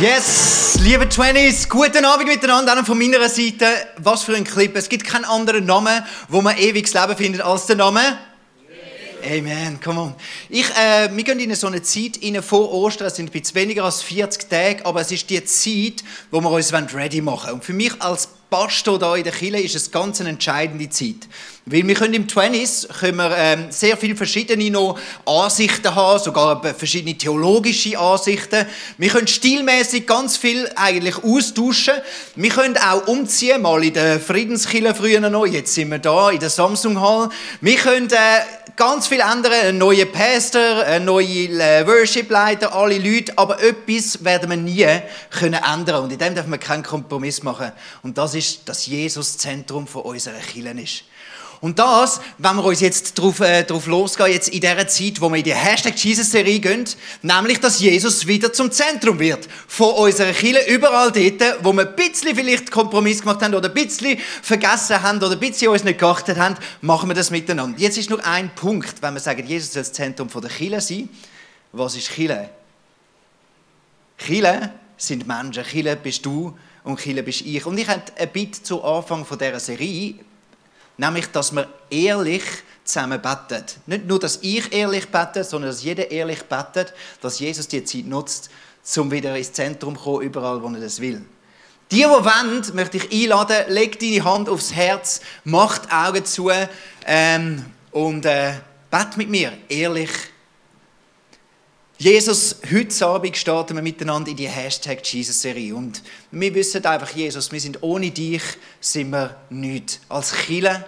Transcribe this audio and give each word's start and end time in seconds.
Yes, 0.00 0.78
liebe 0.80 1.06
Twenties, 1.06 1.68
guten 1.68 2.06
Abend 2.06 2.26
miteinander, 2.26 2.80
auch 2.80 2.86
von 2.86 2.96
meiner 2.96 3.28
Seite. 3.28 3.66
Was 3.98 4.22
für 4.22 4.34
ein 4.34 4.44
Clip. 4.44 4.74
Es 4.74 4.88
gibt 4.88 5.04
keinen 5.04 5.26
anderen 5.26 5.66
Namen, 5.66 6.02
wo 6.28 6.40
man 6.40 6.56
ewiges 6.56 6.94
Leben 6.94 7.14
findet 7.14 7.42
als 7.42 7.66
der 7.66 7.76
Name. 7.76 8.00
Amen, 9.24 9.78
come 9.80 10.00
on. 10.00 10.14
Ich, 10.48 10.68
äh, 10.70 11.08
wir 11.12 11.22
gehen 11.22 11.38
in 11.38 11.54
so 11.54 11.68
eine 11.68 11.82
Zeit 11.82 12.18
rein 12.22 12.42
vor 12.42 12.72
Ostern, 12.72 13.06
es 13.06 13.16
sind 13.16 13.28
ein 13.28 13.32
bisschen 13.32 13.54
weniger 13.54 13.84
als 13.84 14.02
40 14.02 14.48
Tage, 14.48 14.84
aber 14.84 15.00
es 15.00 15.12
ist 15.12 15.30
die 15.30 15.44
Zeit, 15.44 16.02
wo 16.30 16.40
wir 16.40 16.50
uns 16.50 16.72
ready 16.72 17.20
machen 17.20 17.44
wollen. 17.44 17.54
Und 17.54 17.64
für 17.64 17.72
mich 17.72 17.92
als 18.00 18.28
Pastor 18.52 18.98
hier 18.98 19.16
in 19.16 19.24
der 19.24 19.32
Kirche 19.32 19.60
ist 19.60 19.76
es 19.76 19.90
ganz 19.90 20.20
eine 20.20 20.28
entscheidende 20.30 20.90
Zeit. 20.90 21.28
Weil 21.64 21.86
wir 21.86 21.94
können 21.94 22.12
im 22.12 22.26
20s 22.26 22.86
können 22.88 23.16
wir, 23.16 23.34
ähm, 23.34 23.66
sehr 23.70 23.96
viele 23.96 24.14
verschiedene 24.14 24.70
noch 24.70 24.98
Ansichten 25.24 25.94
haben, 25.94 26.22
sogar 26.22 26.62
verschiedene 26.74 27.16
theologische 27.16 27.98
Ansichten. 27.98 28.66
Wir 28.98 29.08
können 29.08 29.26
stilmäßig 29.26 30.06
ganz 30.06 30.36
viel 30.36 30.68
eigentlich 30.76 31.24
austauschen. 31.24 31.94
Wir 32.34 32.50
können 32.50 32.76
auch 32.76 33.06
umziehen, 33.06 33.62
mal 33.62 33.82
in 33.82 33.94
der 33.94 34.20
Friedenskirche 34.20 34.94
früher 34.94 35.20
noch, 35.20 35.46
jetzt 35.46 35.72
sind 35.72 35.90
wir 35.90 35.98
da 35.98 36.30
in 36.30 36.40
der 36.40 36.50
Samsung 36.50 37.00
Hall. 37.00 37.30
Wir 37.62 37.76
können 37.76 38.10
äh, 38.10 38.61
ganz 38.82 39.06
viel 39.06 39.20
ändern, 39.20 39.52
ein 39.52 39.78
neuer 39.78 40.06
Pastor, 40.06 40.82
ein 40.84 41.04
neuer 41.04 41.24
äh, 41.24 41.86
Worship-Leiter, 41.86 42.74
alle 42.74 42.98
Leute, 42.98 43.32
aber 43.38 43.62
etwas 43.62 44.24
werden 44.24 44.50
wir 44.50 44.56
nie 44.56 44.84
können 45.30 45.60
ändern 45.62 46.02
und 46.02 46.12
in 46.12 46.18
dem 46.18 46.34
dürfen 46.34 46.50
wir 46.50 46.58
keinen 46.58 46.82
Kompromiss 46.82 47.44
machen. 47.44 47.70
Und 48.02 48.18
das 48.18 48.34
ist, 48.34 48.68
dass 48.68 48.86
Jesus 48.86 49.38
Zentrum 49.38 49.86
von 49.86 50.02
unserer 50.02 50.40
Kirche 50.40 50.80
ist. 50.80 51.04
Und 51.62 51.78
das, 51.78 52.20
wenn 52.38 52.56
wir 52.56 52.64
uns 52.64 52.80
jetzt 52.80 53.16
darauf, 53.16 53.38
äh, 53.38 53.62
drauf 53.62 53.86
losgehen, 53.86 54.32
jetzt 54.32 54.48
in 54.48 54.60
dieser 54.60 54.88
Zeit, 54.88 55.20
wo 55.20 55.28
wir 55.30 55.36
in 55.36 55.44
die 55.44 55.54
Hashtag 55.54 55.96
Jesus-Serie 55.96 56.58
gehen, 56.58 56.84
nämlich, 57.22 57.60
dass 57.60 57.78
Jesus 57.78 58.26
wieder 58.26 58.52
zum 58.52 58.72
Zentrum 58.72 59.20
wird 59.20 59.48
von 59.68 59.94
unserer 59.94 60.32
Kirche, 60.32 60.68
überall 60.68 61.12
dort, 61.12 61.64
wo 61.64 61.72
wir 61.72 61.88
ein 61.88 61.94
bisschen 61.94 62.34
vielleicht 62.34 62.68
Kompromiss 62.68 63.20
gemacht 63.20 63.42
haben 63.42 63.54
oder 63.54 63.68
ein 63.68 63.74
bisschen 63.74 64.18
vergessen 64.42 65.00
haben 65.00 65.18
oder 65.18 65.30
ein 65.30 65.38
bisschen 65.38 65.68
uns 65.68 65.84
nicht 65.84 66.00
geachtet 66.00 66.36
haben, 66.36 66.56
machen 66.80 67.08
wir 67.08 67.14
das 67.14 67.30
miteinander. 67.30 67.78
Jetzt 67.78 67.96
ist 67.96 68.10
nur 68.10 68.26
ein 68.26 68.52
Punkt, 68.56 69.00
wenn 69.00 69.14
wir 69.14 69.20
sagen, 69.20 69.46
Jesus 69.46 69.72
soll 69.72 69.82
das 69.82 69.92
Zentrum 69.92 70.28
der 70.28 70.50
Kirche 70.50 70.80
sein. 70.80 71.08
Was 71.70 71.94
ist 71.94 72.10
Kirche? 72.10 72.50
Kirche 74.18 74.72
sind 74.96 75.28
Menschen. 75.28 75.62
Kirche 75.62 75.94
bist 75.94 76.26
du 76.26 76.58
und 76.82 76.98
Kirche 76.98 77.22
bist 77.22 77.42
ich. 77.42 77.64
Und 77.64 77.78
ich 77.78 77.86
hätte 77.86 78.12
ein 78.18 78.32
Bitte 78.32 78.60
zu 78.64 78.82
Anfang 78.82 79.24
dieser 79.24 79.60
Serie 79.60 80.16
Nämlich, 81.02 81.26
dass 81.32 81.50
wir 81.50 81.66
ehrlich 81.90 82.44
zusammen 82.84 83.20
beten. 83.20 83.64
Nicht 83.86 84.06
nur, 84.06 84.20
dass 84.20 84.38
ich 84.40 84.72
ehrlich 84.72 85.08
bete, 85.08 85.42
sondern 85.42 85.72
dass 85.72 85.82
jeder 85.82 86.08
ehrlich 86.08 86.44
betet, 86.44 86.94
dass 87.20 87.40
Jesus 87.40 87.66
die 87.66 87.82
Zeit 87.82 88.06
nutzt, 88.06 88.50
um 88.96 89.10
wieder 89.10 89.36
ins 89.36 89.52
Zentrum 89.52 89.96
zu 89.96 90.02
kommen, 90.04 90.22
überall, 90.22 90.62
wo 90.62 90.68
er 90.68 90.78
das 90.80 91.00
will. 91.00 91.24
Die, 91.90 91.96
die 91.96 92.04
wollen, 92.04 92.62
möchte 92.74 92.98
ich 92.98 93.24
einladen, 93.24 93.64
leg 93.72 93.98
deine 93.98 94.22
Hand 94.22 94.48
aufs 94.48 94.72
Herz, 94.72 95.20
mach 95.42 95.78
die 95.78 95.90
Augen 95.90 96.24
zu 96.24 96.50
ähm, 97.04 97.64
und 97.90 98.24
äh, 98.24 98.52
bet 98.88 99.16
mit 99.16 99.28
mir, 99.28 99.52
ehrlich. 99.68 100.10
Jesus, 102.02 102.56
heute 102.68 103.06
Abend 103.06 103.36
starten 103.36 103.76
wir 103.76 103.82
miteinander 103.82 104.28
in 104.28 104.36
die 104.36 104.48
Hashtag 104.48 105.06
Jesus-Serie. 105.06 105.72
Und 105.72 106.02
wir 106.32 106.52
wissen 106.52 106.84
einfach, 106.84 107.14
Jesus, 107.14 107.52
wir 107.52 107.60
sind 107.60 107.80
ohne 107.80 108.10
dich, 108.10 108.42
sind 108.80 109.10
wir 109.10 109.36
nichts. 109.50 110.00
Als 110.08 110.34
Chile 110.34 110.84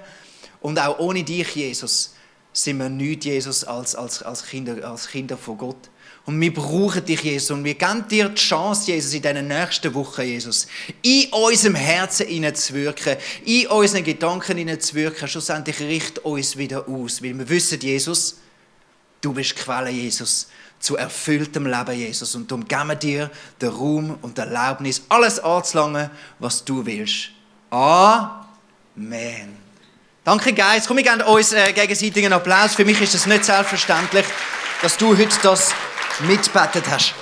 und 0.61 0.77
auch 0.77 0.99
ohne 0.99 1.23
dich, 1.23 1.55
Jesus, 1.55 2.15
sind 2.53 2.79
wir 2.79 2.89
nichts, 2.89 3.27
Jesus, 3.27 3.63
als, 3.63 3.95
als, 3.95 4.25
als, 4.25 4.45
Kinder, 4.45 4.85
als 4.91 5.07
Kinder 5.07 5.37
von 5.37 5.57
Gott. 5.57 5.89
Und 6.27 6.41
wir 6.41 6.53
brauchen 6.53 7.05
dich, 7.05 7.21
Jesus. 7.21 7.53
Und 7.53 7.63
wir 7.63 7.75
geben 7.75 8.09
dir 8.09 8.31
die 8.31 8.35
Chance, 8.35 8.91
Jesus, 8.91 9.15
in 9.15 9.23
diesen 9.23 9.47
nächsten 9.47 9.95
Wochen, 9.95 10.23
Jesus, 10.23 10.67
in 11.01 11.29
unserem 11.29 11.77
Herzen 11.77 12.55
zu 12.57 12.75
wirken, 12.75 13.19
in 13.45 13.69
unseren 13.69 14.03
Gedanken 14.03 14.81
zu 14.81 14.95
wirken. 14.97 15.29
Schlussendlich 15.29 15.79
richt 15.79 16.19
uns 16.25 16.57
wieder 16.57 16.89
aus. 16.89 17.23
Weil 17.23 17.39
wir 17.39 17.49
wissen, 17.49 17.79
Jesus, 17.79 18.39
du 19.21 19.33
bist 19.33 19.55
Quelle, 19.55 19.91
Jesus 19.91 20.49
zu 20.79 20.97
erfülltem 20.97 21.67
Leben, 21.67 21.93
Jesus. 21.93 22.35
Und 22.35 22.51
darum 22.51 22.67
geben 22.67 22.89
wir 22.89 22.95
dir 22.97 23.31
den 23.61 23.71
Ruhm 23.71 24.19
und 24.23 24.37
die 24.37 24.43
Erlaubnis, 24.43 25.03
alles 25.09 25.41
anzulangen, 25.41 26.11
was 26.39 26.65
du 26.65 26.85
willst. 26.85 27.31
Amen. 27.71 29.57
Danke, 30.25 30.53
Geist. 30.53 30.87
Komm, 30.87 30.97
wir 30.97 31.05
geben 31.05 31.23
uns 31.23 31.53
äh, 31.53 31.73
gegenseitig 31.73 32.25
einen 32.25 32.33
Applaus. 32.33 32.75
Für 32.75 32.85
mich 32.85 33.01
ist 33.01 33.15
es 33.15 33.27
nicht 33.27 33.45
selbstverständlich, 33.45 34.25
dass 34.81 34.97
du 34.97 35.17
heute 35.17 35.37
das 35.43 35.73
mitbetet 36.21 36.85
hast. 36.91 37.15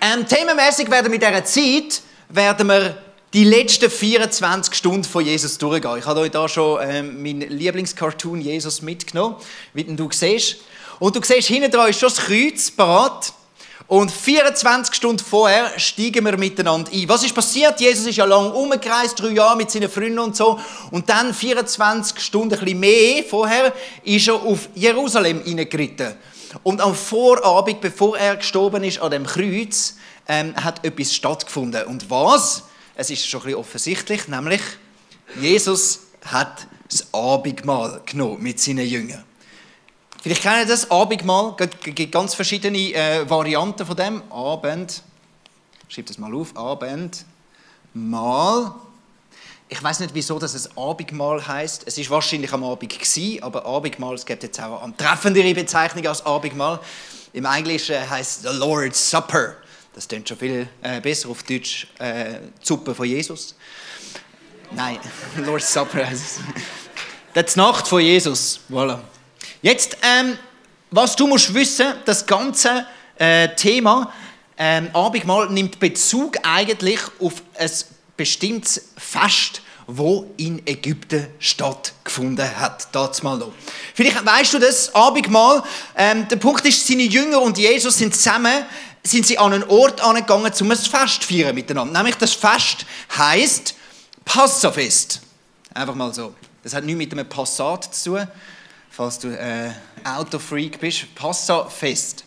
Ähm, 0.00 0.26
themenmäßig 0.26 0.90
werden 0.90 1.12
wir 1.12 1.14
in 1.14 1.20
dieser 1.20 1.44
Zeit 1.44 2.02
werden 2.28 2.68
wir 2.68 2.96
die 3.34 3.44
letzten 3.44 3.90
24 3.90 4.74
Stunden 4.74 5.04
von 5.04 5.24
Jesus 5.24 5.58
durchgehen. 5.58 5.98
Ich 5.98 6.06
habe 6.06 6.20
euch 6.20 6.30
da 6.30 6.48
schon 6.48 6.80
ähm, 6.82 7.22
meinen 7.22 7.48
Lieblingscartoon 7.48 8.40
Jesus 8.40 8.80
mitgenommen, 8.80 9.36
wie 9.74 9.84
du 9.84 10.08
siehst. 10.10 10.58
Und 10.98 11.14
du 11.14 11.20
siehst, 11.22 11.48
hinten 11.48 11.70
dran 11.70 11.90
ist 11.90 12.00
schon 12.00 12.08
das 12.08 12.18
Kreuz 12.18 12.70
parat. 12.70 13.32
Und 13.86 14.10
24 14.10 14.94
Stunden 14.94 15.24
vorher 15.24 15.78
steigen 15.78 16.22
wir 16.26 16.36
miteinander 16.36 16.92
ein. 16.92 17.08
Was 17.08 17.24
ist 17.24 17.34
passiert? 17.34 17.80
Jesus 17.80 18.06
ist 18.06 18.16
ja 18.16 18.26
lang 18.26 18.52
umgereist, 18.52 19.18
drei 19.18 19.30
Jahre 19.30 19.56
mit 19.56 19.70
seinen 19.70 19.88
Freunden 19.88 20.18
und 20.18 20.36
so. 20.36 20.60
Und 20.90 21.08
dann 21.08 21.32
24 21.32 22.20
Stunden, 22.20 22.54
ein 22.54 22.60
bisschen 22.60 22.80
mehr 22.80 23.24
vorher, 23.24 23.72
ist 24.04 24.28
er 24.28 24.34
auf 24.34 24.68
Jerusalem 24.74 25.42
hineingeritten. 25.42 26.14
Und 26.62 26.82
am 26.82 26.94
Vorabend, 26.94 27.80
bevor 27.80 28.18
er 28.18 28.36
gestorben 28.36 28.84
ist 28.84 29.00
an 29.00 29.10
dem 29.10 29.24
Kreuz, 29.24 29.94
ähm, 30.26 30.54
hat 30.56 30.84
etwas 30.84 31.14
stattgefunden. 31.14 31.84
Und 31.86 32.10
was? 32.10 32.64
Es 32.94 33.08
ist 33.08 33.26
schon 33.26 33.40
ein 33.40 33.44
bisschen 33.44 33.60
offensichtlich, 33.60 34.28
nämlich 34.28 34.60
Jesus 35.40 36.00
hat 36.26 36.66
das 36.90 37.06
Abendmahl 37.14 38.02
genommen 38.04 38.42
mit 38.42 38.60
seinen 38.60 38.86
Jüngern. 38.86 39.24
Vielleicht 40.22 40.42
kennen 40.42 40.60
ihr 40.60 40.66
das 40.66 40.90
Abendmahl. 40.90 41.54
Es 41.58 41.94
gibt 41.94 42.12
ganz 42.12 42.34
verschiedene 42.34 42.92
äh, 42.92 43.28
Varianten 43.28 43.86
von 43.86 43.96
dem. 43.96 44.22
Abend. 44.32 45.02
Schreib 45.88 46.06
das 46.06 46.18
mal 46.18 46.34
auf. 46.34 46.56
Abendmahl. 46.56 47.24
Ich 49.70 49.82
weiß 49.82 50.00
nicht, 50.00 50.14
wieso 50.14 50.38
das 50.38 50.54
ein 50.54 50.76
Abendmahl 50.76 51.46
heißt. 51.46 51.84
Es 51.86 51.98
ist 51.98 52.10
wahrscheinlich 52.10 52.52
am 52.52 52.64
Abend 52.64 52.90
gewesen, 52.90 53.42
aber 53.42 53.64
Abendmahl, 53.66 54.14
es 54.14 54.26
gibt 54.26 54.42
jetzt 54.42 54.60
auch 54.60 54.82
eine 54.82 54.96
treffendere 54.96 55.54
Bezeichnung 55.54 56.06
als 56.06 56.24
Abendmahl. 56.24 56.80
Im 57.32 57.44
Englischen 57.44 58.08
heißt 58.08 58.44
es 58.44 58.50
the 58.50 58.58
Lord's 58.58 59.10
Supper. 59.10 59.56
Das 59.94 60.08
klingt 60.08 60.28
schon 60.28 60.38
viel 60.38 60.68
äh, 60.82 61.00
besser 61.00 61.28
auf 61.28 61.42
Deutsch. 61.42 61.86
Äh, 61.98 62.38
Suppe 62.62 62.94
von 62.94 63.06
Jesus. 63.06 63.54
Nein, 64.72 64.98
Lord's 65.36 65.72
Supper 65.72 66.06
heißt 66.06 66.22
es. 66.22 66.40
Das 67.34 67.54
Nacht 67.56 67.86
von 67.86 68.00
Jesus. 68.00 68.60
Voilà. 68.70 69.00
Jetzt, 69.62 69.96
ähm, 70.02 70.38
was 70.90 71.16
du 71.16 71.26
musst 71.26 71.52
wissen, 71.52 71.94
das 72.04 72.26
ganze 72.26 72.86
äh, 73.16 73.48
Thema 73.56 74.12
ähm, 74.56 74.90
Abendmahl 74.92 75.48
nimmt 75.50 75.78
Bezug 75.80 76.38
eigentlich 76.42 77.00
auf 77.20 77.42
ein 77.58 77.70
bestimmtes 78.16 78.90
Fest, 78.96 79.62
wo 79.86 80.30
in 80.36 80.66
Ägypten 80.66 81.28
stattgefunden 81.38 82.58
hat. 82.58 82.88
Das 82.94 83.22
mal 83.22 83.38
noch. 83.38 83.52
Vielleicht 83.94 84.24
weißt 84.24 84.54
du 84.54 84.58
das 84.58 84.94
Abendmahl. 84.94 85.62
Ähm, 85.96 86.28
der 86.28 86.36
Punkt 86.36 86.64
ist, 86.66 86.86
seine 86.86 87.04
Jünger 87.04 87.40
und 87.40 87.58
Jesus 87.58 87.98
sind 87.98 88.14
zusammen 88.14 88.64
sind 89.04 89.26
sie 89.26 89.38
an 89.38 89.52
einen 89.52 89.64
Ort 89.64 90.00
angegangen, 90.00 90.52
um 90.60 90.70
ein 90.70 90.76
Fest 90.76 91.22
zu 91.22 91.28
feiern 91.28 91.54
miteinander. 91.54 91.96
Nämlich 91.98 92.16
das 92.16 92.34
Fest 92.34 92.84
heißt 93.16 93.74
Passafest. 94.24 95.20
Einfach 95.72 95.94
mal 95.94 96.12
so. 96.12 96.34
Das 96.62 96.74
hat 96.74 96.84
nichts 96.84 96.98
mit 96.98 97.12
einem 97.12 97.28
Passat 97.28 97.94
zu 97.94 98.10
tun, 98.16 98.28
falls 98.98 99.20
du 99.20 99.28
äh, 99.28 99.70
Autofreak 100.02 100.80
bist. 100.80 101.14
Passafest. 101.14 102.24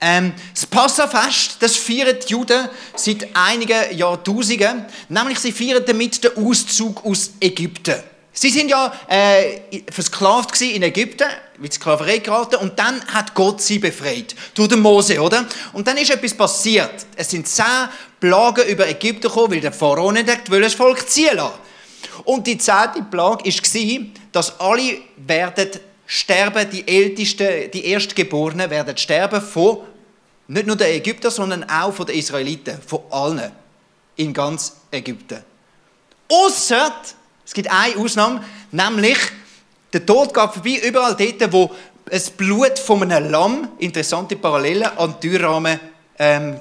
Ähm, 0.00 0.32
das 0.54 0.64
Passafest, 0.64 1.56
das 1.60 1.76
feiern 1.76 2.16
die 2.26 2.32
Juden 2.32 2.66
seit 2.96 3.28
einigen 3.34 3.94
Jahrtausenden, 3.94 4.86
nämlich 5.10 5.38
sie 5.38 5.52
feiern 5.52 5.84
damit 5.86 6.24
den 6.24 6.30
Auszug 6.38 7.04
aus 7.04 7.32
Ägypten. 7.38 7.96
Sie 8.32 8.48
sind 8.48 8.70
ja 8.70 8.90
äh, 9.06 9.82
versklavt 9.90 10.58
in 10.62 10.82
Ägypten, 10.82 11.28
mit 11.58 11.74
Sklaverei 11.74 12.18
geraten, 12.18 12.56
und 12.56 12.78
dann 12.78 13.04
hat 13.08 13.34
Gott 13.34 13.60
sie 13.60 13.78
befreit. 13.78 14.34
Durch 14.54 14.68
den 14.68 14.80
Mose, 14.80 15.20
oder? 15.20 15.44
Und 15.74 15.86
dann 15.88 15.98
ist 15.98 16.10
etwas 16.10 16.32
passiert. 16.32 17.04
Es 17.16 17.28
sind 17.28 17.46
zehn 17.46 17.64
Plagen 18.18 18.66
über 18.66 18.88
Ägypten 18.88 19.28
gekommen, 19.28 19.52
weil 19.52 19.60
der 19.60 19.72
Pharao 19.72 20.10
nicht 20.10 20.50
wollte 20.50 20.62
das 20.62 20.74
Volk 20.74 21.06
ziehen 21.06 21.36
lassen. 21.36 21.52
Und 22.24 22.46
die 22.46 22.56
zehnte 22.56 23.02
Plage 23.10 23.44
war, 23.44 24.06
dass 24.32 24.58
alle 24.60 24.98
werden 25.16 25.70
sterben, 26.08 26.68
die 26.70 26.88
Ältesten, 26.88 27.70
die 27.70 27.84
Erstgeborenen 27.84 28.70
werden 28.70 28.96
sterben 28.96 29.42
von 29.42 29.80
nicht 30.48 30.66
nur 30.66 30.74
den 30.74 30.94
Ägyptern, 30.94 31.30
sondern 31.30 31.68
auch 31.68 31.92
von 31.92 32.06
den 32.06 32.16
Israeliten, 32.16 32.80
von 32.84 33.02
allen 33.10 33.52
in 34.16 34.32
ganz 34.32 34.76
Ägypten. 34.90 35.44
Ausser, 36.26 36.94
es 37.44 37.52
gibt 37.52 37.70
eine 37.70 37.94
Ausnahme, 37.96 38.42
nämlich 38.72 39.18
der 39.92 40.04
Tod 40.04 40.32
gab 40.32 40.54
vorbei 40.54 40.80
überall 40.82 41.14
dort, 41.14 41.52
wo 41.52 41.70
das 42.06 42.30
Blut 42.30 42.78
von 42.78 43.02
einem 43.02 43.30
Lamm, 43.30 43.68
interessante 43.78 44.36
Parallelen, 44.36 44.84
an 44.96 45.14
den 45.20 45.20
Türrahmen 45.20 45.78
ähm, 46.18 46.58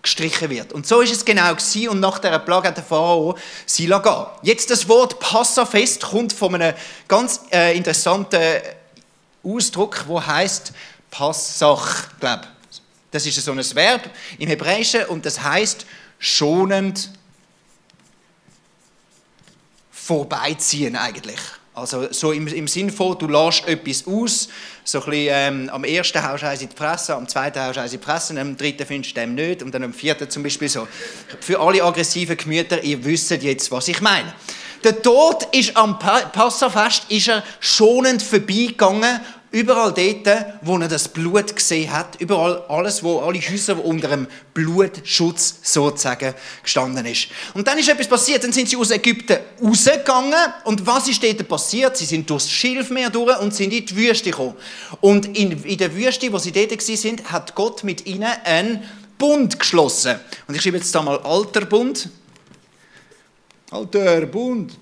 gestrichen 0.00 0.48
wird. 0.48 0.72
Und 0.72 0.86
so 0.86 1.00
ist 1.00 1.10
es 1.10 1.24
genau 1.24 1.52
gewesen, 1.52 1.88
und 1.88 1.98
nach 1.98 2.20
dieser 2.20 2.38
Plage 2.38 2.68
hat 2.68 2.76
der 2.76 2.84
Pharao 2.84 3.36
sie 3.66 3.86
gehen. 3.86 4.26
Jetzt 4.42 4.70
das 4.70 4.88
Wort 4.88 5.18
Passafest 5.18 6.02
kommt 6.02 6.32
von 6.32 6.54
einem 6.54 6.74
ganz 7.08 7.40
äh, 7.50 7.76
interessanten 7.76 8.40
Ausdruck, 9.46 10.04
wo 10.06 10.24
heißt 10.24 10.72
Passach, 11.10 12.18
glaube 12.18 12.46
Das 13.10 13.24
ist 13.26 13.42
so 13.42 13.52
ein 13.52 13.74
Verb 13.74 14.10
im 14.38 14.48
Hebräischen 14.48 15.04
und 15.06 15.24
das 15.24 15.42
heißt 15.42 15.86
schonend 16.18 17.10
vorbeiziehen 19.90 20.96
eigentlich. 20.96 21.38
Also 21.74 22.10
so 22.10 22.32
im, 22.32 22.46
im 22.46 22.68
Sinn 22.68 22.90
von, 22.90 23.18
du 23.18 23.28
lässt 23.28 23.68
etwas 23.68 24.06
aus, 24.06 24.48
so 24.82 24.98
ein 25.00 25.10
bisschen, 25.10 25.28
ähm, 25.30 25.70
am 25.70 25.84
ersten 25.84 26.22
haust 26.22 26.42
du 26.42 26.50
in 26.50 26.58
die 26.70 26.74
Fresse, 26.74 27.14
am 27.14 27.28
zweiten 27.28 27.60
haust 27.60 27.76
du 27.76 27.82
in 27.82 27.90
die 27.90 27.98
Fresse, 27.98 28.40
am 28.40 28.56
dritten 28.56 28.86
findest 28.86 29.14
du 29.14 29.20
dem 29.20 29.34
nicht 29.34 29.62
und 29.62 29.74
dann 29.74 29.82
am 29.82 29.92
vierten 29.92 30.30
zum 30.30 30.42
Beispiel 30.42 30.70
so. 30.70 30.88
Für 31.40 31.60
alle 31.60 31.84
aggressiven 31.84 32.34
Gemüter, 32.34 32.82
ihr 32.82 33.04
wisst 33.04 33.30
jetzt, 33.30 33.70
was 33.70 33.88
ich 33.88 34.00
meine. 34.00 34.32
Der 34.84 35.02
Tod 35.02 35.48
ist 35.52 35.76
am 35.76 35.98
Passafest 35.98 37.10
ist 37.10 37.28
er 37.28 37.42
schonend 37.60 38.22
vorbeigegangen 38.22 39.20
Überall 39.52 39.94
dort, 39.94 40.46
wo 40.62 40.76
er 40.76 40.88
das 40.88 41.08
Blut 41.08 41.54
gesehen 41.54 41.92
hat, 41.92 42.20
überall 42.20 42.64
alles, 42.68 43.02
wo 43.02 43.20
alle 43.20 43.38
Häuser 43.38 43.82
unter 43.82 44.10
einem 44.10 44.26
Blutschutz 44.52 45.60
sozusagen 45.62 46.34
gestanden 46.62 47.06
ist. 47.06 47.28
Und 47.54 47.66
dann 47.68 47.78
ist 47.78 47.88
etwas 47.88 48.08
passiert, 48.08 48.42
dann 48.42 48.52
sind 48.52 48.68
sie 48.68 48.76
aus 48.76 48.90
Ägypten 48.90 49.38
rausgegangen 49.62 50.34
und 50.64 50.84
was 50.84 51.08
ist 51.08 51.22
dort 51.22 51.46
passiert? 51.46 51.96
Sie 51.96 52.06
sind 52.06 52.28
durchs 52.28 52.50
Schilfmeer 52.50 53.08
durch 53.08 53.38
und 53.38 53.54
sind 53.54 53.72
in 53.72 53.86
die 53.86 53.96
Wüste 53.96 54.30
gekommen. 54.30 54.56
Und 55.00 55.26
in, 55.38 55.62
in 55.62 55.78
der 55.78 55.94
Wüste, 55.94 56.32
wo 56.32 56.38
sie 56.38 56.52
dort 56.52 56.82
sind, 56.82 57.30
hat 57.30 57.54
Gott 57.54 57.84
mit 57.84 58.04
ihnen 58.04 58.30
einen 58.44 58.82
Bund 59.16 59.58
geschlossen. 59.58 60.16
Und 60.48 60.56
ich 60.56 60.62
schreibe 60.62 60.78
jetzt 60.78 60.94
da 60.94 61.02
mal 61.02 61.18
alter 61.20 61.64
Bund. 61.64 62.08
Alter 63.70 64.26
Bund. 64.26 64.76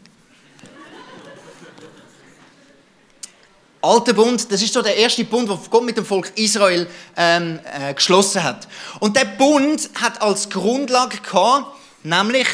Alter 3.85 4.15
Bund, 4.15 4.51
das 4.51 4.63
ist 4.63 4.73
so 4.73 4.81
der 4.81 4.97
erste 4.97 5.25
Bund, 5.25 5.49
den 5.49 5.59
Gott 5.69 5.85
mit 5.85 5.97
dem 5.97 6.07
Volk 6.07 6.33
Israel 6.37 6.87
ähm, 7.17 7.61
äh, 7.65 7.93
geschlossen 7.93 8.43
hat. 8.43 8.67
Und 8.99 9.15
der 9.15 9.27
Bund 9.27 9.91
hat 10.01 10.23
als 10.23 10.49
Grundlage 10.49 11.19
gehabt, 11.19 11.67
nämlich 12.03 12.47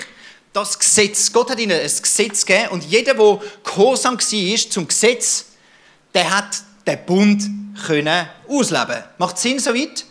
das 0.52 0.76
Gesetz. 0.76 1.32
Gott 1.32 1.50
hat 1.50 1.60
ihnen 1.60 1.78
ein 1.78 1.82
Gesetz 2.02 2.44
gegeben 2.44 2.70
und 2.70 2.84
jeder, 2.84 3.14
der 3.14 3.40
gehorsam 3.62 4.18
war 4.18 4.70
zum 4.70 4.88
Gesetz, 4.88 5.44
der 6.14 6.36
hat 6.36 6.62
den 6.84 6.98
Bund 7.06 7.42
können 7.86 8.26
ausleben. 8.48 9.04
Macht 9.18 9.38
Sinn 9.38 9.60
soweit? 9.60 10.04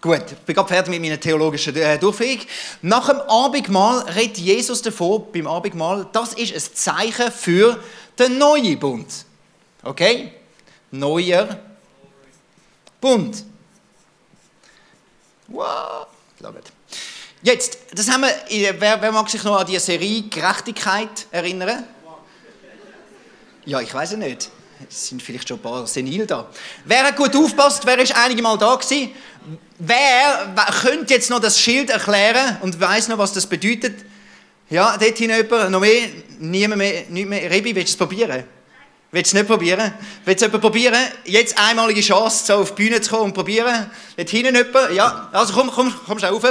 Gut, 0.00 0.22
ich 0.30 0.38
bin 0.38 0.54
gerade 0.54 0.68
fertig 0.68 0.90
mit 0.90 1.02
meiner 1.02 1.20
theologischen 1.20 1.76
äh, 1.76 1.98
Durchführung. 1.98 2.38
Nach 2.82 3.08
dem 3.08 3.20
Abendmahl 3.20 4.08
redet 4.14 4.38
Jesus 4.38 4.80
davon, 4.80 5.24
beim 5.32 5.48
Abendmahl, 5.48 6.06
das 6.12 6.34
ist 6.34 6.54
ein 6.54 6.74
Zeichen 6.74 7.32
für 7.32 7.82
den 8.18 8.38
neuen 8.38 8.78
Bund. 8.78 9.08
Okay? 9.82 10.32
Neuer 10.90 11.58
Bund. 13.00 13.44
Wow. 15.48 16.06
Jetzt, 17.42 17.78
das 17.94 18.10
haben 18.10 18.22
wir, 18.22 18.78
wer, 18.78 19.00
wer, 19.00 19.12
mag 19.12 19.28
sich 19.30 19.42
noch 19.42 19.58
an 19.58 19.66
die 19.66 19.78
Serie 19.78 20.22
Gerechtigkeit 20.22 21.26
erinnern? 21.30 21.84
Ja, 23.64 23.80
ich 23.80 23.92
weiß 23.92 24.12
es 24.12 24.18
nicht. 24.18 24.50
Es 24.88 25.08
sind 25.08 25.22
vielleicht 25.22 25.48
schon 25.48 25.58
ein 25.58 25.62
paar 25.62 25.86
senil 25.86 26.26
da. 26.26 26.48
Wer 26.84 27.04
hat 27.04 27.16
gut 27.16 27.34
aufgepasst? 27.34 27.84
Wer 27.84 27.98
ist 27.98 28.14
einige 28.14 28.42
Mal 28.42 28.56
da 28.58 28.74
gewesen? 28.74 29.10
Wer, 29.78 30.52
wer 30.54 30.66
könnte 30.82 31.14
jetzt 31.14 31.30
noch 31.30 31.40
das 31.40 31.58
Schild 31.58 31.90
erklären 31.90 32.58
und 32.60 32.78
weiß 32.78 33.08
noch, 33.08 33.18
was 33.18 33.32
das 33.32 33.46
bedeutet? 33.46 34.04
Ja, 34.68 34.96
dort 34.96 35.18
hinten 35.18 35.36
jemand, 35.36 35.70
noch 35.70 35.80
mehr, 35.80 36.08
niemand 36.38 36.78
mehr, 36.78 37.04
nicht 37.08 37.28
mehr. 37.28 37.50
Rebi, 37.50 37.74
willst 37.74 37.98
du 37.98 38.04
es 38.04 38.08
probieren? 38.08 38.44
Willst 39.12 39.32
du 39.32 39.38
nicht 39.38 39.48
probieren? 39.48 39.92
Willst 40.24 40.40
du 40.40 40.46
jemand 40.46 40.62
probieren? 40.62 41.04
Jetzt 41.24 41.58
einmalige 41.58 42.00
Chance, 42.00 42.46
so 42.46 42.54
auf 42.54 42.74
die 42.74 42.82
Bühne 42.84 43.00
zu 43.00 43.10
kommen 43.10 43.24
und 43.24 43.34
probieren. 43.34 43.90
Dort 44.16 44.30
hinten 44.30 44.54
jemand? 44.54 44.92
Ja, 44.92 45.28
also 45.32 45.52
komm, 45.52 45.70
komm, 45.70 45.92
komm 46.06 46.18
schnell 46.18 46.30
rauf. 46.32 46.44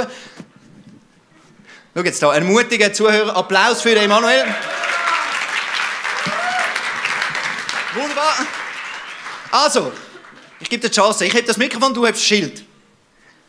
Schau 1.94 2.02
jetzt 2.02 2.22
da, 2.22 2.30
ein 2.30 2.44
mutiger 2.46 2.92
Zuhörer. 2.92 3.34
Applaus 3.34 3.80
für 3.80 3.94
den 3.94 4.04
Emanuel. 4.04 4.44
Wunderbar. 7.94 8.46
Also, 9.50 9.92
ich 10.60 10.68
gebe 10.68 10.82
dir 10.82 10.90
die 10.90 10.94
Chance. 10.94 11.24
Ich 11.24 11.32
habe 11.32 11.42
das 11.42 11.56
Mikrofon, 11.56 11.94
du 11.94 12.04
hast 12.04 12.12
das 12.12 12.24
Schild. 12.24 12.64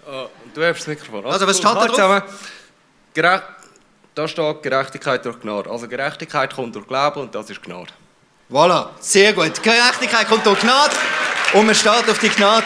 Oh, 0.08 0.28
du 0.54 0.66
hast 0.66 0.80
das 0.80 0.88
Mikrofon. 0.88 1.26
Also, 1.26 1.46
was 1.46 1.58
steht 1.58 1.70
da 1.70 1.86
drauf? 1.86 2.24
Gerecht, 3.14 3.44
da 4.16 4.28
steht 4.28 4.64
Gerechtigkeit 4.64 5.26
durch 5.26 5.40
Gnade. 5.40 5.70
Also 5.70 5.88
Gerechtigkeit 5.88 6.56
kommt 6.56 6.76
durch 6.76 6.88
Glauben 6.88 7.22
und 7.22 7.36
das 7.36 7.50
ist 7.50 7.62
Gnade. 7.62 7.92
Voilà, 8.52 8.90
sehr 9.00 9.32
gut. 9.32 9.64
Gerechtigkeit 9.64 10.28
kommt 10.28 10.46
durch 10.46 10.60
Gnade 10.60 10.94
und 11.54 11.66
man 11.66 11.74
steht 11.74 12.10
auf 12.10 12.20
die 12.20 12.28
Gnade. 12.28 12.66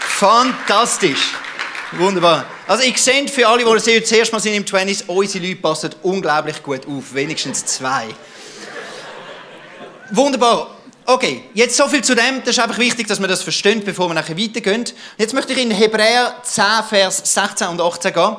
Fantastisch. 0.00 1.32
Wunderbar. 1.92 2.46
Also 2.66 2.84
ich 2.84 2.96
sehe 3.02 3.28
für 3.28 3.46
alle, 3.46 3.62
die 3.62 4.00
das 4.00 4.12
erste 4.12 4.34
Mal 4.34 4.40
sind 4.40 4.54
im 4.54 4.64
20s, 4.64 5.04
unsere 5.06 5.46
Leute 5.46 5.60
passen 5.60 5.94
unglaublich 6.02 6.62
gut 6.62 6.86
auf. 6.86 7.12
Wenigstens 7.12 7.66
zwei. 7.66 8.06
Wunderbar. 10.10 10.74
Okay, 11.04 11.44
jetzt 11.52 11.76
so 11.76 11.86
viel 11.86 12.02
zu 12.02 12.14
dem. 12.14 12.40
Das 12.42 12.56
ist 12.56 12.58
einfach 12.58 12.78
wichtig, 12.78 13.06
dass 13.06 13.20
wir 13.20 13.28
das 13.28 13.42
verstehen, 13.42 13.82
bevor 13.84 14.08
wir 14.08 14.14
nachher 14.14 14.38
weitergehen. 14.38 14.86
Jetzt 15.18 15.34
möchte 15.34 15.52
ich 15.52 15.58
in 15.58 15.70
Hebräer 15.70 16.34
10, 16.44 16.64
Vers 16.88 17.20
16 17.34 17.68
und 17.68 17.80
18 17.82 18.14
gehen. 18.14 18.36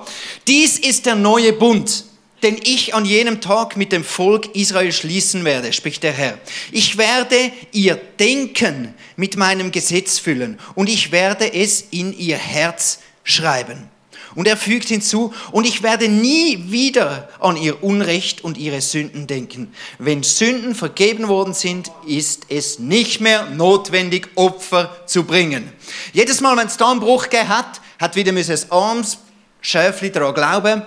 Dies 0.47 0.79
ist 0.79 1.05
der 1.05 1.13
neue 1.13 1.53
Bund 1.53 2.05
den 2.43 2.57
ich 2.63 2.93
an 2.93 3.05
jenem 3.05 3.41
Tag 3.41 3.77
mit 3.77 3.91
dem 3.91 4.03
Volk 4.03 4.55
Israel 4.55 4.91
schließen 4.91 5.43
werde, 5.43 5.73
spricht 5.73 6.03
der 6.03 6.13
Herr. 6.13 6.37
Ich 6.71 6.97
werde 6.97 7.51
ihr 7.71 7.95
Denken 8.19 8.93
mit 9.15 9.37
meinem 9.37 9.71
Gesetz 9.71 10.19
füllen 10.19 10.59
und 10.75 10.89
ich 10.89 11.11
werde 11.11 11.51
es 11.53 11.85
in 11.91 12.17
ihr 12.17 12.37
Herz 12.37 12.99
schreiben. 13.23 13.89
Und 14.35 14.47
er 14.47 14.55
fügt 14.55 14.89
hinzu, 14.89 15.33
und 15.51 15.65
ich 15.65 15.81
werde 15.81 16.09
nie 16.09 16.65
wieder 16.67 17.27
an 17.39 17.57
ihr 17.57 17.83
Unrecht 17.83 18.43
und 18.43 18.55
ihre 18.55 18.81
Sünden 18.81 19.25
denken. 19.25 19.73
Wenn 19.97 20.21
Sünden 20.21 20.75
vergeben 20.75 21.27
worden 21.27 21.55
sind, 21.55 21.91
ist 22.05 22.45
es 22.49 22.77
nicht 22.77 23.19
mehr 23.19 23.47
notwendig, 23.47 24.29
Opfer 24.35 24.95
zu 25.07 25.23
bringen. 25.23 25.71
Jedes 26.13 26.39
Mal, 26.39 26.55
wenn 26.55 26.67
es 26.67 26.77
da 26.77 26.91
einen 26.91 26.99
Bruch 26.99 27.29
gegeben 27.29 27.49
hat, 27.49 27.81
hat 27.97 28.15
wieder 28.15 28.31
ein 28.31 28.59
armes 28.69 29.17
Schäfli 29.59 30.11
daran 30.11 30.35
glauben, 30.35 30.83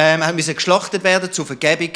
ähm, 0.00 0.34
müssen 0.34 0.54
geschlachtet 0.54 1.04
werden 1.04 1.30
zur 1.30 1.44
Vergebung. 1.44 1.92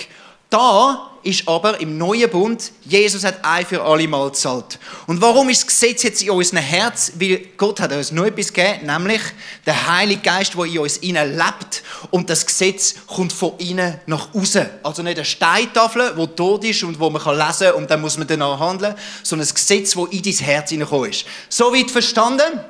Da 0.51 1.11
ist 1.25 1.49
aber 1.49 1.81
im 1.81 1.99
neuen 1.99 2.31
Bund, 2.31 2.73
Jesus 2.85 3.25
hat 3.25 3.45
ein 3.45 3.67
für 3.67 3.83
alle 3.83 4.07
Mal 4.07 4.29
gezahlt. 4.29 4.79
Und 5.07 5.21
warum 5.21 5.49
ist 5.49 5.63
das 5.63 5.67
Gesetz 5.67 6.03
jetzt 6.03 6.23
in 6.23 6.31
unserem 6.31 6.63
Herz? 6.63 7.13
Weil 7.17 7.41
Gott 7.57 7.81
hat 7.81 7.93
uns 7.93 8.13
nur 8.13 8.27
etwas 8.27 8.53
gegeben, 8.53 8.87
nämlich 8.87 9.21
der 9.67 9.89
Heilige 9.89 10.21
Geist, 10.21 10.55
der 10.55 10.65
in 10.65 10.79
uns 10.79 10.99
innen 10.99 11.37
lebt. 11.37 11.83
Und 12.11 12.31
das 12.31 12.45
Gesetz 12.45 12.95
kommt 13.07 13.33
von 13.33 13.55
innen 13.59 14.01
nach 14.07 14.35
außen. 14.35 14.69
Also 14.83 15.03
nicht 15.03 15.17
eine 15.17 15.25
Steintafel, 15.25 16.15
die 16.17 16.27
tot 16.29 16.65
ist 16.65 16.83
und 16.85 17.01
wo 17.01 17.11
man 17.11 17.23
lesen 17.23 17.69
kann 17.69 17.75
und 17.75 17.91
dann 17.91 18.01
muss 18.01 18.19
man 18.19 18.27
danach 18.27 18.61
handeln, 18.61 18.95
sondern 19.23 19.49
ein 19.49 19.55
Gesetz, 19.55 19.95
das 19.95 20.05
in 20.11 20.23
dein 20.23 20.33
Herz 20.33 20.71
hineingekommen 20.71 21.11
ist. 21.11 21.25
So 21.49 21.73
weit 21.73 21.91
verstanden? 21.91 22.61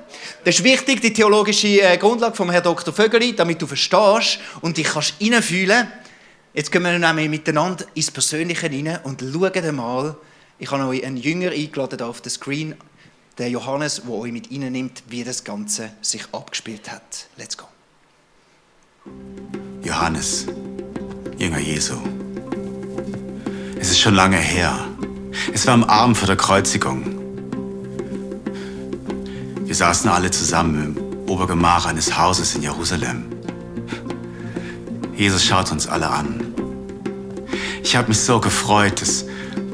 Das 0.44 0.56
ist 0.56 0.64
wichtig, 0.64 1.00
die 1.00 1.12
theologische 1.12 1.80
äh, 1.80 1.96
Grundlage 1.96 2.36
vom 2.36 2.50
Herrn 2.50 2.62
Dr. 2.62 2.94
Vögeli, 2.94 3.34
damit 3.34 3.60
du 3.60 3.66
verstehst 3.66 4.38
und 4.60 4.76
dich 4.76 4.86
kannst 4.86 5.14
hineinfühlen 5.18 5.88
Jetzt 6.54 6.70
gehen 6.70 6.84
wir 6.84 6.96
nämlich 6.96 7.28
miteinander 7.28 7.84
ins 7.94 8.12
Persönliche 8.12 8.70
rein 8.70 9.00
und 9.02 9.20
schauen 9.20 9.74
mal, 9.74 10.16
ich 10.60 10.70
habe 10.70 10.84
euch 10.84 11.04
einen 11.04 11.16
Jünger 11.16 11.50
eingeladen 11.50 12.00
auf 12.02 12.20
den 12.20 12.30
Screen, 12.30 12.76
der 13.38 13.50
Johannes, 13.50 14.02
der 14.02 14.14
euch 14.14 14.30
mit 14.30 14.52
nimmt, 14.52 15.02
wie 15.08 15.24
das 15.24 15.42
Ganze 15.42 15.90
sich 16.00 16.22
abgespielt 16.30 16.92
hat. 16.92 17.26
Let's 17.36 17.56
go. 17.58 17.64
Johannes, 19.82 20.46
Jünger 21.38 21.58
Jesu. 21.58 21.94
Es 23.80 23.90
ist 23.90 23.98
schon 23.98 24.14
lange 24.14 24.36
her. 24.36 24.78
Es 25.52 25.66
war 25.66 25.74
am 25.74 25.82
Abend 25.82 26.16
vor 26.16 26.28
der 26.28 26.36
Kreuzigung. 26.36 27.18
Wir 29.64 29.74
saßen 29.74 30.08
alle 30.08 30.30
zusammen 30.30 30.96
im 30.96 31.28
Obergemach 31.28 31.86
eines 31.86 32.16
Hauses 32.16 32.54
in 32.54 32.62
Jerusalem. 32.62 33.33
Jesus 35.16 35.44
schaut 35.44 35.70
uns 35.70 35.86
alle 35.86 36.08
an. 36.08 36.54
Ich 37.82 37.94
habe 37.96 38.08
mich 38.08 38.18
so 38.18 38.40
gefreut, 38.40 39.00
das 39.00 39.24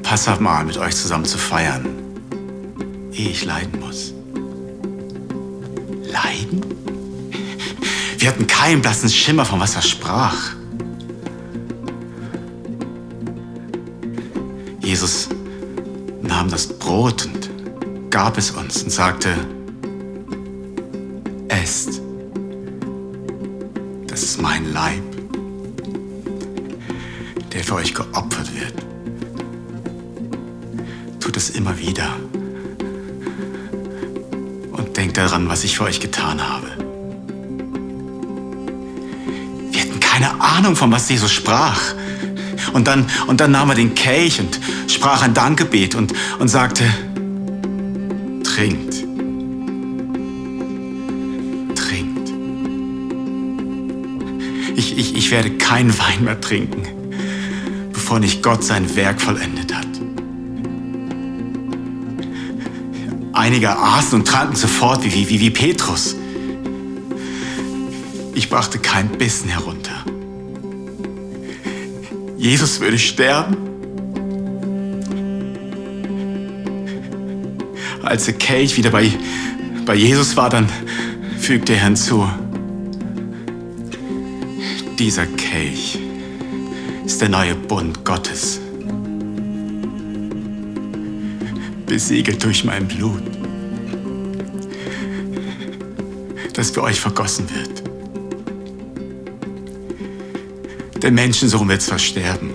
Passamahl 0.03 0.65
mit 0.65 0.77
euch 0.77 0.95
zusammen 0.95 1.25
zu 1.25 1.39
feiern, 1.39 1.87
ehe 3.13 3.31
ich 3.31 3.45
leiden 3.45 3.81
muss. 3.81 4.13
Leiden? 6.05 6.65
Wir 8.19 8.29
hatten 8.29 8.47
keinen 8.47 8.83
blassen 8.83 9.09
Schimmer 9.09 9.45
von 9.45 9.61
was 9.61 9.77
er 9.77 9.83
sprach. 9.83 10.37
Jesus 14.81 15.29
nahm 16.21 16.51
das 16.51 16.67
Brot 16.67 17.27
und 17.27 18.11
gab 18.11 18.37
es 18.37 18.51
uns 18.51 18.83
und 18.83 18.91
sagte, 18.91 19.35
für 27.71 27.77
euch 27.77 27.95
geopfert 27.95 28.49
wird. 28.53 28.75
Tut 31.21 31.37
es 31.37 31.51
immer 31.51 31.79
wieder. 31.79 32.17
Und 34.73 34.97
denkt 34.97 35.17
daran, 35.17 35.49
was 35.49 35.63
ich 35.63 35.77
für 35.77 35.85
euch 35.85 36.01
getan 36.01 36.43
habe. 36.43 36.67
Wir 39.71 39.83
hatten 39.83 40.01
keine 40.01 40.41
Ahnung, 40.41 40.75
von 40.75 40.91
was 40.91 41.09
Jesus 41.09 41.31
sprach. 41.31 41.81
Und 42.73 42.89
dann, 42.89 43.07
und 43.29 43.41
dann 43.41 43.53
nahm 43.53 43.69
er 43.69 43.77
den 43.77 43.95
Kelch 43.95 44.41
und 44.41 44.59
sprach 44.89 45.23
ein 45.23 45.33
Dankgebet 45.33 45.95
und, 45.95 46.13
und 46.41 46.49
sagte, 46.49 46.83
trinkt. 48.43 48.95
Trinkt. 51.77 52.33
Ich, 54.75 54.99
ich, 54.99 55.15
ich 55.15 55.31
werde 55.31 55.53
keinen 55.53 55.97
Wein 55.97 56.25
mehr 56.25 56.41
trinken 56.41 57.00
bevor 58.11 58.19
nicht 58.19 58.43
Gott 58.43 58.65
sein 58.65 58.97
Werk 58.97 59.21
vollendet 59.21 59.73
hat. 59.73 59.87
Einige 63.33 63.71
aßen 63.71 64.19
und 64.19 64.27
tranken 64.27 64.57
sofort 64.57 65.05
wie, 65.05 65.29
wie, 65.29 65.39
wie 65.39 65.51
Petrus. 65.51 66.17
Ich 68.35 68.51
brachte 68.51 68.81
keinen 68.81 69.11
Bissen 69.11 69.49
herunter. 69.49 70.05
Jesus 72.37 72.81
würde 72.81 72.99
sterben. 72.99 73.57
Als 78.03 78.25
der 78.25 78.35
Kelch 78.35 78.77
wieder 78.77 78.91
bei, 78.91 79.13
bei 79.87 79.95
Jesus 79.95 80.37
war, 80.37 80.51
dann 80.51 80.67
fügte 81.39 81.75
er 81.75 81.85
hinzu, 81.85 82.29
dieser 84.99 85.27
Kelch 85.27 86.10
der 87.21 87.29
neue 87.29 87.55
Bund 87.55 88.03
Gottes. 88.03 88.59
Besiegelt 91.87 92.43
durch 92.43 92.65
mein 92.65 92.89
Blut, 92.89 93.23
das 96.55 96.71
für 96.71 96.83
euch 96.83 96.99
vergossen 96.99 97.47
wird. 97.55 97.83
Der 101.03 101.11
Menschensohn 101.11 101.69
wird 101.69 101.83
zwar 101.83 101.99
sterben, 101.99 102.55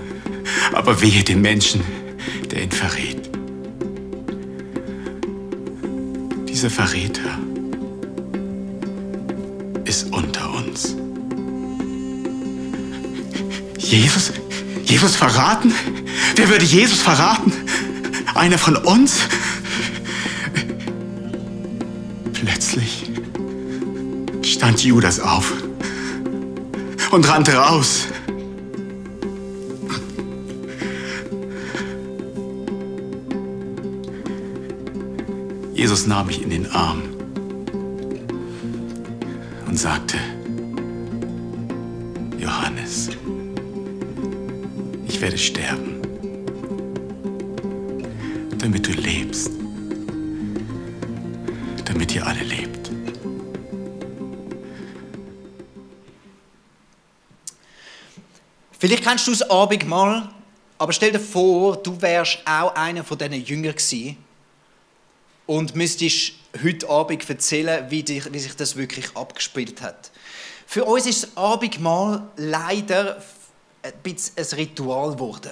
aber 0.74 1.00
wehe 1.00 1.24
dem 1.24 1.41
Menschen, 1.41 1.81
der 2.50 2.63
ihn 2.63 2.72
verrät. 2.72 3.29
Dieser 6.48 6.72
Verräter 6.72 7.38
ist 9.86 10.12
unter 10.12 10.51
uns. 10.55 10.95
Jesus 13.77 14.34
Jesus 14.85 15.15
verraten? 15.15 15.73
Wer 16.35 16.49
würde 16.49 16.65
Jesus 16.65 17.01
verraten? 17.01 17.51
Einer 18.33 18.57
von 18.57 18.75
uns? 18.75 19.19
Plötzlich 22.33 23.11
stand 24.43 24.83
Judas 24.83 25.19
auf 25.19 25.51
und 27.11 27.27
rannte 27.27 27.55
raus. 27.55 28.07
Jesus 35.73 36.07
nahm 36.07 36.27
mich 36.27 36.41
in 36.41 36.49
den 36.49 36.71
Arm 36.71 37.03
und 39.67 39.77
sagte, 39.77 40.17
werde 45.25 45.38
sterben, 45.39 46.01
damit 48.60 48.86
du 48.86 48.91
lebst, 48.91 49.50
damit 51.84 52.13
ihr 52.13 52.27
alle 52.27 52.44
lebt. 52.44 52.91
Vielleicht 58.77 59.03
kennst 59.03 59.25
du 59.25 59.32
das 59.32 59.50
Abendmahl, 59.50 60.29
aber 60.77 60.94
stell 60.94 61.12
dir 61.12 61.20
vor, 61.20 61.77
du 61.77 62.00
wärst 62.00 62.38
auch 62.46 62.75
einer 62.75 63.03
von 63.03 63.17
diesen 63.17 63.44
Jüngern 63.44 63.74
gewesen 63.74 64.17
und 65.48 65.75
müsstest 65.75 66.34
heute 66.63 66.88
Abend 66.88 67.27
erzählen, 67.27 67.89
wie, 67.89 68.03
dich, 68.03 68.32
wie 68.32 68.38
sich 68.38 68.55
das 68.55 68.75
wirklich 68.75 69.08
abgespielt 69.15 69.82
hat. 69.82 70.12
Für 70.67 70.86
uns 70.86 71.08
ist 71.08 71.24
das 71.24 71.36
Abendmahl 71.38 72.29
leider 72.38 73.20
ein 73.85 73.93
bisschen 74.01 74.37
ein 74.37 74.45
Ritual 74.57 75.11
geworden. 75.13 75.51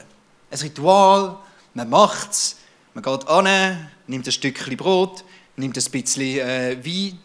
Ein 0.49 0.59
Ritual, 0.59 1.37
man 1.73 1.89
macht 1.89 2.31
es, 2.31 2.57
man 2.93 3.03
geht 3.03 3.27
an, 3.27 3.89
nimmt 4.07 4.27
ein 4.27 4.31
Stückchen 4.31 4.75
Brot, 4.77 5.23
nimmt 5.55 5.77
ein 5.77 5.91
bisschen 5.91 6.39
äh, 6.39 6.77
Wein. 6.83 7.19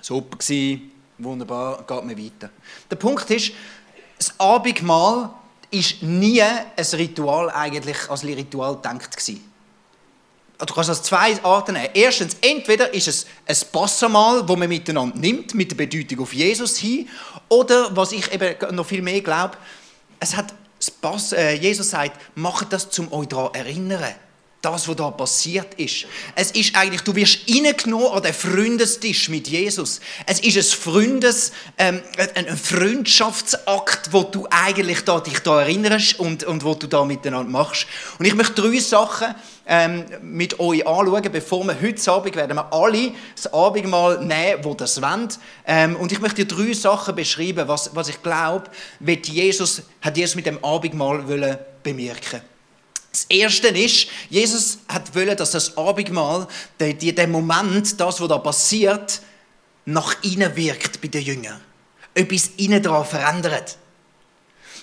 Super 0.00 0.36
gewesen, 0.38 0.90
wunderbar, 1.18 1.78
geht 1.78 2.04
man 2.04 2.18
weiter. 2.18 2.50
Der 2.90 2.96
Punkt 2.96 3.30
ist, 3.30 3.52
das 4.18 4.38
Abendmahl 4.38 5.30
ist 5.70 6.02
nie 6.02 6.42
ein 6.42 6.64
Ritual 6.76 7.50
eigentlich 7.50 8.08
als 8.08 8.24
Ritual 8.24 8.76
gedacht 8.76 9.16
gewesen 9.16 9.53
du 10.58 10.74
kannst 10.74 10.90
das 10.90 11.02
zwei 11.02 11.42
Arten 11.42 11.72
nehmen. 11.74 11.88
Erstens, 11.94 12.36
entweder 12.40 12.92
ist 12.94 13.08
es 13.08 13.26
ein 13.46 13.56
Passamal, 13.72 14.44
das 14.44 14.56
man 14.56 14.68
miteinander 14.68 15.16
nimmt, 15.18 15.54
mit 15.54 15.70
der 15.70 15.76
Bedeutung 15.76 16.20
auf 16.20 16.32
Jesus 16.32 16.76
hin, 16.76 17.08
oder, 17.48 17.94
was 17.94 18.12
ich 18.12 18.32
eben 18.32 18.54
noch 18.74 18.86
viel 18.86 19.02
mehr 19.02 19.20
glaube, 19.20 19.56
es 20.20 20.36
hat 20.36 20.54
das 20.78 20.90
Pass, 20.90 21.32
äh, 21.32 21.54
Jesus 21.54 21.90
sagt, 21.90 22.18
macht 22.34 22.72
das, 22.72 22.98
um 22.98 23.12
euch 23.12 23.28
daran 23.28 23.52
zu 23.52 23.58
erinnern. 23.58 24.14
Das, 24.64 24.88
was 24.88 24.96
da 24.96 25.10
passiert 25.10 25.74
ist. 25.74 26.06
Es 26.34 26.50
ist 26.52 26.74
eigentlich, 26.74 27.02
du 27.02 27.14
wirst 27.14 27.40
reingenommen 27.48 28.08
an 28.08 28.22
den 28.22 28.32
Freundestisch 28.32 29.28
mit 29.28 29.48
Jesus. 29.48 30.00
Es 30.26 30.40
ist 30.40 30.56
ein, 30.56 30.78
Freundes, 30.80 31.52
ähm, 31.78 32.00
ein 32.34 32.56
Freundschaftsakt, 32.56 34.12
wo 34.12 34.22
du 34.22 34.46
eigentlich 34.50 35.04
da, 35.04 35.20
dich 35.20 35.40
da 35.40 35.60
erinnerst 35.60 36.18
und, 36.18 36.44
und 36.44 36.64
wo 36.64 36.74
du 36.74 36.86
da 36.86 37.04
miteinander 37.04 37.50
machst. 37.50 37.86
Und 38.18 38.26
ich 38.26 38.34
möchte 38.34 38.62
drei 38.62 38.78
Sachen 38.78 39.34
ähm, 39.66 40.04
mit 40.22 40.60
euch 40.60 40.86
anschauen, 40.86 41.32
bevor 41.32 41.64
wir 41.64 41.80
heute 41.80 42.12
Abend 42.12 42.36
werden 42.36 42.56
wir 42.56 42.72
alle 42.72 43.12
das 43.34 43.52
Abendmahl 43.52 44.24
nehmen, 44.24 44.64
wo 44.64 44.74
das 44.74 45.00
wollen. 45.00 45.28
Ähm, 45.66 45.96
und 45.96 46.12
ich 46.12 46.20
möchte 46.20 46.46
drei 46.46 46.72
Sachen 46.72 47.14
beschreiben, 47.14 47.66
was, 47.68 47.94
was 47.94 48.08
ich 48.08 48.22
glaube, 48.22 48.70
Jesus, 49.24 49.82
hat 50.00 50.16
Jesus 50.16 50.36
mit 50.36 50.46
dem 50.46 50.62
Abendmahl 50.62 51.58
bemerken 51.82 52.53
das 53.14 53.26
Erste 53.28 53.68
ist, 53.68 54.08
Jesus 54.28 54.78
hat 54.88 55.14
wollen, 55.14 55.36
dass 55.36 55.52
das 55.52 55.76
Abendmahl, 55.76 56.48
der, 56.80 56.94
der 56.94 57.28
Moment, 57.28 58.00
das, 58.00 58.20
was 58.20 58.28
da 58.28 58.38
passiert, 58.38 59.20
nach 59.84 60.16
innen 60.24 60.56
wirkt 60.56 61.00
bei 61.00 61.06
den 61.06 61.22
Jüngern. 61.22 61.60
Etwas 62.12 62.50
innen 62.56 62.82
daran 62.82 63.04
verändert. 63.04 63.78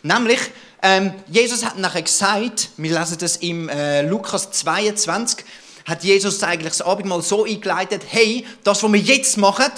Nämlich, 0.02 0.40
ähm, 0.82 1.14
Jesus 1.28 1.66
hat 1.66 1.78
nachher 1.78 2.04
gesagt, 2.04 2.70
wir 2.78 2.98
lesen 2.98 3.18
das 3.20 3.36
im 3.36 3.68
äh, 3.68 4.02
Lukas 4.04 4.50
22, 4.52 5.44
hat 5.86 6.02
Jesus 6.06 6.42
eigentlich 6.42 6.78
das 6.78 6.82
Abendmahl 6.82 7.22
so 7.22 7.44
eingeleitet, 7.44 8.04
hey, 8.08 8.46
das, 8.64 8.82
was 8.82 8.94
wir 8.94 9.00
jetzt 9.02 9.38
machen, 9.38 9.72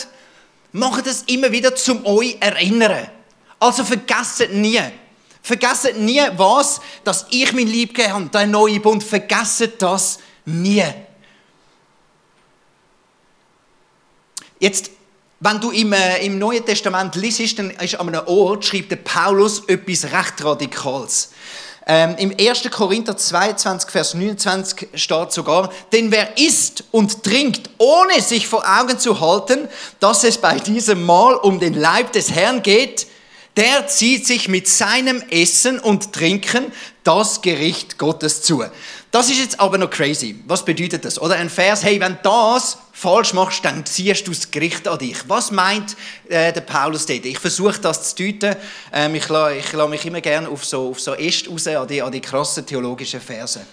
macht 0.74 1.08
es 1.08 1.24
immer 1.24 1.52
wieder 1.52 1.76
zum 1.76 2.06
euch 2.06 2.38
erinnern. 2.40 3.08
Also 3.60 3.84
vergesst 3.84 4.48
nie. 4.52 4.80
Vergesst 5.46 5.98
nie 5.98 6.22
was, 6.38 6.80
dass 7.04 7.26
ich 7.30 7.52
mein 7.52 7.68
Lieb 7.68 7.94
gegeben 7.94 8.14
habe, 8.14 8.26
der 8.28 8.48
neue 8.48 8.80
Bund. 8.80 9.04
Vergesst 9.04 9.70
das 9.78 10.20
nie. 10.46 10.86
Jetzt, 14.58 14.92
wenn 15.42 15.60
du 15.60 15.72
im, 15.72 15.92
äh, 15.92 16.26
im 16.26 16.40
Neuen 16.40 16.66
Testament 16.66 17.16
liest, 17.16 17.60
dann 17.60 17.72
ist 17.72 18.00
an 18.00 18.08
einem 18.08 18.26
Ort, 18.26 18.64
schreibt 18.64 18.92
der 18.92 18.96
Paulus 18.96 19.64
etwas 19.68 20.06
recht 20.06 20.42
Radikales. 20.46 21.32
Ähm, 21.86 22.16
Im 22.18 22.34
1. 22.40 22.72
Korinther 22.72 23.18
22, 23.18 23.90
Vers 23.90 24.14
29 24.14 24.88
steht 24.94 25.34
sogar, 25.34 25.70
denn 25.92 26.10
wer 26.10 26.38
isst 26.38 26.86
und 26.92 27.22
trinkt, 27.22 27.70
ohne 27.78 28.22
sich 28.22 28.48
vor 28.48 28.64
Augen 28.66 28.98
zu 28.98 29.20
halten, 29.20 29.68
dass 30.00 30.24
es 30.24 30.38
bei 30.38 30.58
diesem 30.60 31.06
Mahl 31.06 31.36
um 31.36 31.60
den 31.60 31.74
Leib 31.74 32.14
des 32.14 32.32
Herrn 32.32 32.64
geht, 32.64 33.08
der 33.56 33.88
zieht 33.88 34.26
sich 34.26 34.48
mit 34.48 34.68
seinem 34.68 35.22
Essen 35.30 35.80
und 35.80 36.12
Trinken 36.14 36.72
das 37.04 37.42
Gericht 37.42 37.98
Gottes 37.98 38.42
zu. 38.42 38.64
Das 39.12 39.30
ist 39.30 39.40
jetzt 39.40 39.60
aber 39.60 39.78
noch 39.78 39.92
crazy. 39.92 40.40
Was 40.48 40.66
bedeutet 40.66 41.06
das? 41.06 41.22
Oder 41.22 41.36
ein 41.36 41.50
Vers, 41.50 41.84
hey, 41.84 42.00
wenn 42.00 42.18
das 42.24 42.80
falsch 42.94 43.34
machst, 43.34 43.64
dann 43.64 43.86
ziehst 43.86 44.26
du 44.26 44.32
das 44.32 44.50
Gericht 44.50 44.88
an 44.88 44.98
dich. 44.98 45.18
Was 45.28 45.52
meint 45.52 45.96
äh, 46.30 46.52
der 46.52 46.62
Paulus 46.62 47.06
dort? 47.06 47.26
Ich 47.26 47.38
versuche 47.38 47.80
das 47.80 48.16
zu 48.16 48.24
deuten. 48.24 48.56
Ähm, 48.92 49.14
ich 49.14 49.30
lasse 49.30 49.56
ich 49.58 49.72
lass 49.74 49.90
mich 49.90 50.06
immer 50.06 50.22
gerne 50.22 50.50
auf 50.50 50.66
so, 50.66 50.90
auf 50.90 51.00
so 51.00 51.14
Est 51.14 51.48
raus, 51.48 51.68
an 51.68 51.88
die, 51.88 52.02
an 52.02 52.12
die 52.12 52.22
krassen 52.22 52.66
theologischen 52.66 53.22
Verse. 53.22 53.64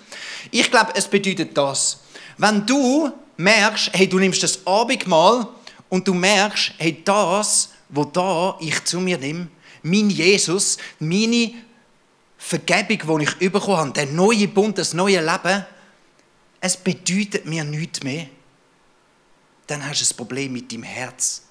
Ich 0.51 0.71
glaube, 0.71 0.93
es 0.95 1.09
bedeutet 1.09 1.57
das. 1.57 2.01
Wenn 2.37 2.67
du 2.67 3.11
merkst, 3.39 3.91
hey, 3.93 4.09
du 4.09 4.19
nimmst 4.19 4.43
das 4.43 4.67
Abendmahl 4.67 5.47
und 5.89 6.07
du 6.07 6.13
merkst, 6.13 6.73
hey, 6.77 7.01
das, 7.03 7.70
wo 7.91 8.05
da 8.05 8.57
ich 8.61 8.85
zu 8.85 9.01
mir 9.01 9.19
nehme, 9.19 9.49
mein 9.83 10.11
Jesus, 10.11 10.79
meine 10.99 11.53
Vergebung, 12.37 13.19
die 13.19 13.25
ich 13.25 13.53
bekommen 13.53 13.77
habe, 13.77 13.93
der 13.93 14.07
neue 14.07 14.49
Bund, 14.49 14.79
das 14.79 14.95
neue 14.95 15.21
Leben, 15.21 15.65
es 16.61 16.77
bedeutet 16.77 17.47
mir 17.47 17.65
nichts 17.65 18.03
mehr, 18.03 18.27
dann 19.67 19.87
hast 19.87 20.01
du 20.01 20.13
ein 20.13 20.17
Problem 20.17 20.53
mit 20.53 20.71
deinem 20.73 20.83
Herz. 20.83 21.43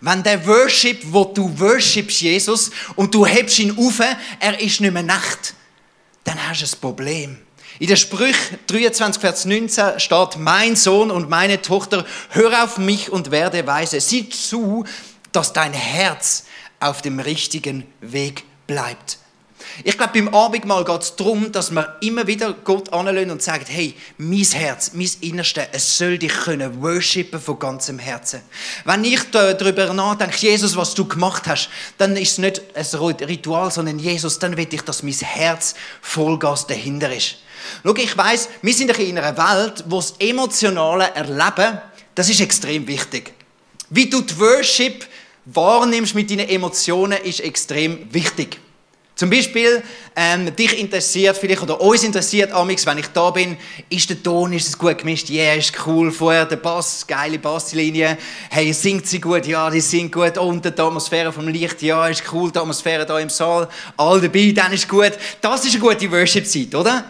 Wenn 0.00 0.22
der 0.22 0.44
Worship, 0.46 1.02
wo 1.04 1.24
du 1.24 1.58
worshipst 1.58 2.20
Jesus 2.20 2.70
und 2.96 3.14
du 3.14 3.24
hebst 3.24 3.58
ihn 3.58 3.76
auf, 3.78 4.00
er 4.40 4.60
ist 4.60 4.80
nicht 4.80 4.92
mehr 4.92 5.02
Nacht, 5.02 5.54
dann 6.24 6.48
hast 6.48 6.62
du 6.62 6.66
ein 6.66 6.80
Problem. 6.80 7.38
In 7.78 7.88
der 7.88 7.96
Sprüch 7.96 8.36
23, 8.68 9.20
Vers 9.20 9.44
19 9.44 9.98
steht, 9.98 10.36
mein 10.38 10.76
Sohn 10.76 11.10
und 11.10 11.28
meine 11.28 11.60
Tochter, 11.60 12.06
hör 12.30 12.64
auf 12.64 12.78
mich 12.78 13.10
und 13.10 13.30
werde 13.30 13.66
weise. 13.66 14.00
Sieh 14.00 14.28
zu, 14.28 14.84
dass 15.34 15.52
dein 15.52 15.72
Herz 15.72 16.44
auf 16.80 17.02
dem 17.02 17.20
richtigen 17.20 17.86
Weg 18.00 18.44
bleibt. 18.66 19.18
Ich 19.82 19.96
glaube, 19.96 20.12
beim 20.14 20.28
Abendmahl 20.28 20.84
geht 20.84 21.02
es 21.02 21.16
darum, 21.16 21.50
dass 21.50 21.70
man 21.70 21.86
immer 22.00 22.26
wieder 22.26 22.52
Gott 22.52 22.92
anlöhnt 22.92 23.32
und 23.32 23.42
sagt, 23.42 23.68
hey, 23.68 23.94
mein 24.18 24.44
Herz, 24.44 24.92
mein 24.94 25.10
Innerste, 25.20 25.66
es 25.72 25.98
soll 25.98 26.18
dich 26.18 26.32
können 26.32 26.80
worshipen 26.80 27.40
von 27.40 27.58
ganzem 27.58 27.98
Herzen. 27.98 28.42
Wenn 28.84 29.04
ich 29.04 29.30
darüber 29.30 29.92
nachdenke, 29.92 30.36
Jesus, 30.36 30.76
was 30.76 30.94
du 30.94 31.06
gemacht 31.06 31.48
hast, 31.48 31.70
dann 31.98 32.16
ist 32.16 32.32
es 32.32 32.38
nicht 32.38 32.62
ein 32.74 33.26
Ritual, 33.26 33.70
sondern 33.70 33.98
Jesus, 33.98 34.38
dann 34.38 34.56
will 34.56 34.68
ich, 34.70 34.82
dass 34.82 35.02
mein 35.02 35.12
Herz 35.12 35.74
Vollgas 36.00 36.66
dahinter 36.66 37.12
ist. 37.12 37.36
Schau, 37.82 37.96
ich 37.96 38.16
weiß, 38.16 38.48
wir 38.62 38.74
sind 38.74 38.96
in 38.98 39.18
einer 39.18 39.36
Welt, 39.36 39.84
wo 39.88 39.96
das 39.96 40.14
emotionale 40.18 41.10
Erleben, 41.14 41.80
das 42.14 42.28
ist 42.28 42.40
extrem 42.40 42.86
wichtig. 42.86 43.32
Wie 43.90 44.08
du 44.08 44.20
die 44.20 44.38
Worship 44.38 45.06
wahrnimmst 45.46 46.14
mit 46.14 46.30
deinen 46.30 46.48
Emotionen, 46.48 47.18
ist 47.22 47.40
extrem 47.40 48.12
wichtig. 48.12 48.58
Zum 49.16 49.30
Beispiel, 49.30 49.80
ähm, 50.16 50.56
dich 50.56 50.76
interessiert 50.76 51.36
vielleicht, 51.36 51.62
oder 51.62 51.80
uns 51.80 52.02
interessiert 52.02 52.50
amix, 52.50 52.84
wenn 52.84 52.98
ich 52.98 53.06
da 53.08 53.30
bin, 53.30 53.56
ist 53.88 54.10
der 54.10 54.20
Ton, 54.20 54.52
ist 54.52 54.66
es 54.66 54.76
gut 54.76 54.98
gemischt? 54.98 55.28
Ja, 55.28 55.44
yeah, 55.44 55.54
ist 55.54 55.72
cool. 55.86 56.10
Vorher 56.10 56.46
der 56.46 56.56
Bass, 56.56 57.06
geile 57.06 57.38
Basslinie. 57.38 58.18
Hey, 58.50 58.72
singt 58.72 59.06
sie 59.06 59.20
gut? 59.20 59.46
Ja, 59.46 59.70
die 59.70 59.80
singt 59.80 60.12
gut. 60.12 60.36
Und 60.36 60.64
die 60.64 60.68
Atmosphäre 60.70 61.32
vom 61.32 61.46
Licht, 61.46 61.80
ja, 61.82 62.08
ist 62.08 62.24
cool. 62.32 62.50
Die 62.50 62.58
Atmosphäre 62.58 63.06
da 63.06 63.20
im 63.20 63.30
Saal, 63.30 63.68
all 63.96 64.20
dabei, 64.20 64.50
dann 64.50 64.72
ist 64.72 64.88
gut. 64.88 65.12
Das 65.40 65.64
ist 65.64 65.74
eine 65.76 65.84
gute 65.84 66.10
Worship-Zeit, 66.10 66.74
oder? 66.74 67.04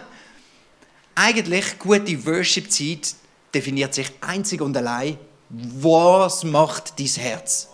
Eigentlich, 1.15 1.79
gute 1.79 2.23
Worship-Zeit 2.23 3.15
definiert 3.51 3.95
sich 3.95 4.11
einzig 4.21 4.61
und 4.61 4.77
allein, 4.77 5.17
was 5.49 6.43
macht 6.43 6.99
dein 6.99 7.07
Herz? 7.07 7.69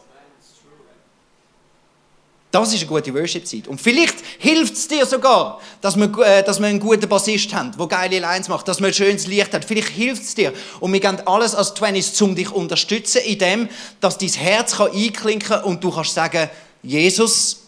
Das 2.51 2.73
ist 2.73 2.79
eine 2.79 2.87
gute 2.87 3.13
Worship-Zeit. 3.13 3.69
Und 3.69 3.79
vielleicht 3.79 4.15
hilft 4.37 4.73
es 4.73 4.87
dir 4.87 5.05
sogar, 5.05 5.61
dass 5.79 5.95
wir, 5.95 6.11
äh, 6.19 6.43
dass 6.43 6.59
wir 6.59 6.67
einen 6.67 6.81
guten 6.81 7.07
Bassist 7.07 7.53
haben, 7.53 7.71
der 7.77 7.87
geile 7.87 8.19
Lines 8.19 8.49
macht, 8.49 8.67
dass 8.67 8.81
man 8.81 8.89
ein 8.89 8.93
schönes 8.93 9.25
Licht 9.25 9.53
hat. 9.53 9.63
Vielleicht 9.63 9.87
hilft 9.87 10.21
es 10.21 10.35
dir. 10.35 10.51
Und 10.81 10.91
wir 10.91 10.99
geben 10.99 11.19
alles 11.25 11.55
als 11.55 11.73
Twenties, 11.73 12.21
um 12.21 12.35
dich 12.35 12.49
zu 12.49 12.55
unterstützen, 12.55 13.21
in 13.25 13.39
dem, 13.39 13.69
dass 14.01 14.17
dein 14.17 14.29
Herz 14.29 14.75
kann 14.75 14.91
einklinken 14.91 15.47
kann 15.47 15.63
und 15.63 15.81
du 15.81 15.91
kannst 15.91 16.13
sagen, 16.13 16.49
Jesus, 16.83 17.61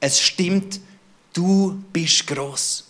es 0.00 0.18
stimmt, 0.18 0.80
du 1.34 1.82
bist 1.92 2.26
groß. 2.26 2.89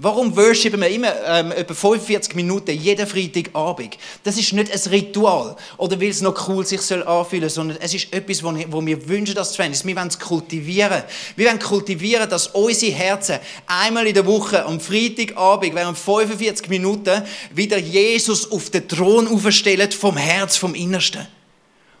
Warum 0.00 0.36
worshipen 0.36 0.80
wir 0.80 0.90
immer 0.90 1.12
ähm, 1.26 1.50
etwa 1.50 1.74
45 1.74 2.36
Minuten 2.36 2.70
jeden 2.70 3.04
Freitagabend? 3.04 3.98
Das 4.22 4.38
ist 4.38 4.52
nicht 4.52 4.70
ein 4.70 4.92
Ritual 4.92 5.56
oder 5.76 6.00
weil 6.00 6.10
es 6.10 6.20
noch 6.20 6.48
cool 6.48 6.64
sich 6.64 6.80
soll 6.82 7.02
anfühlen, 7.02 7.48
sondern 7.48 7.78
es 7.80 7.94
ist 7.94 8.12
etwas, 8.12 8.44
wo, 8.44 8.54
wo 8.68 8.86
wir 8.86 9.08
wünschen, 9.08 9.34
dass 9.34 9.58
es 9.58 9.58
ist. 9.58 9.84
Wir 9.84 9.96
wollen 9.96 10.06
es 10.06 10.20
kultivieren. 10.20 11.02
Wir 11.34 11.48
wollen 11.48 11.58
kultivieren, 11.58 12.30
dass 12.30 12.46
unsere 12.46 12.92
Herzen 12.92 13.40
einmal 13.66 14.06
in 14.06 14.14
der 14.14 14.24
Woche 14.24 14.64
am 14.64 14.78
Freitagabend 14.78 15.74
während 15.74 15.98
45 15.98 16.68
Minuten 16.68 17.24
wieder 17.52 17.78
Jesus 17.78 18.52
auf 18.52 18.70
den 18.70 18.86
Thron 18.86 19.26
aufstellen 19.26 19.90
vom 19.90 20.16
Herz, 20.16 20.56
vom 20.56 20.76
Innersten. 20.76 21.26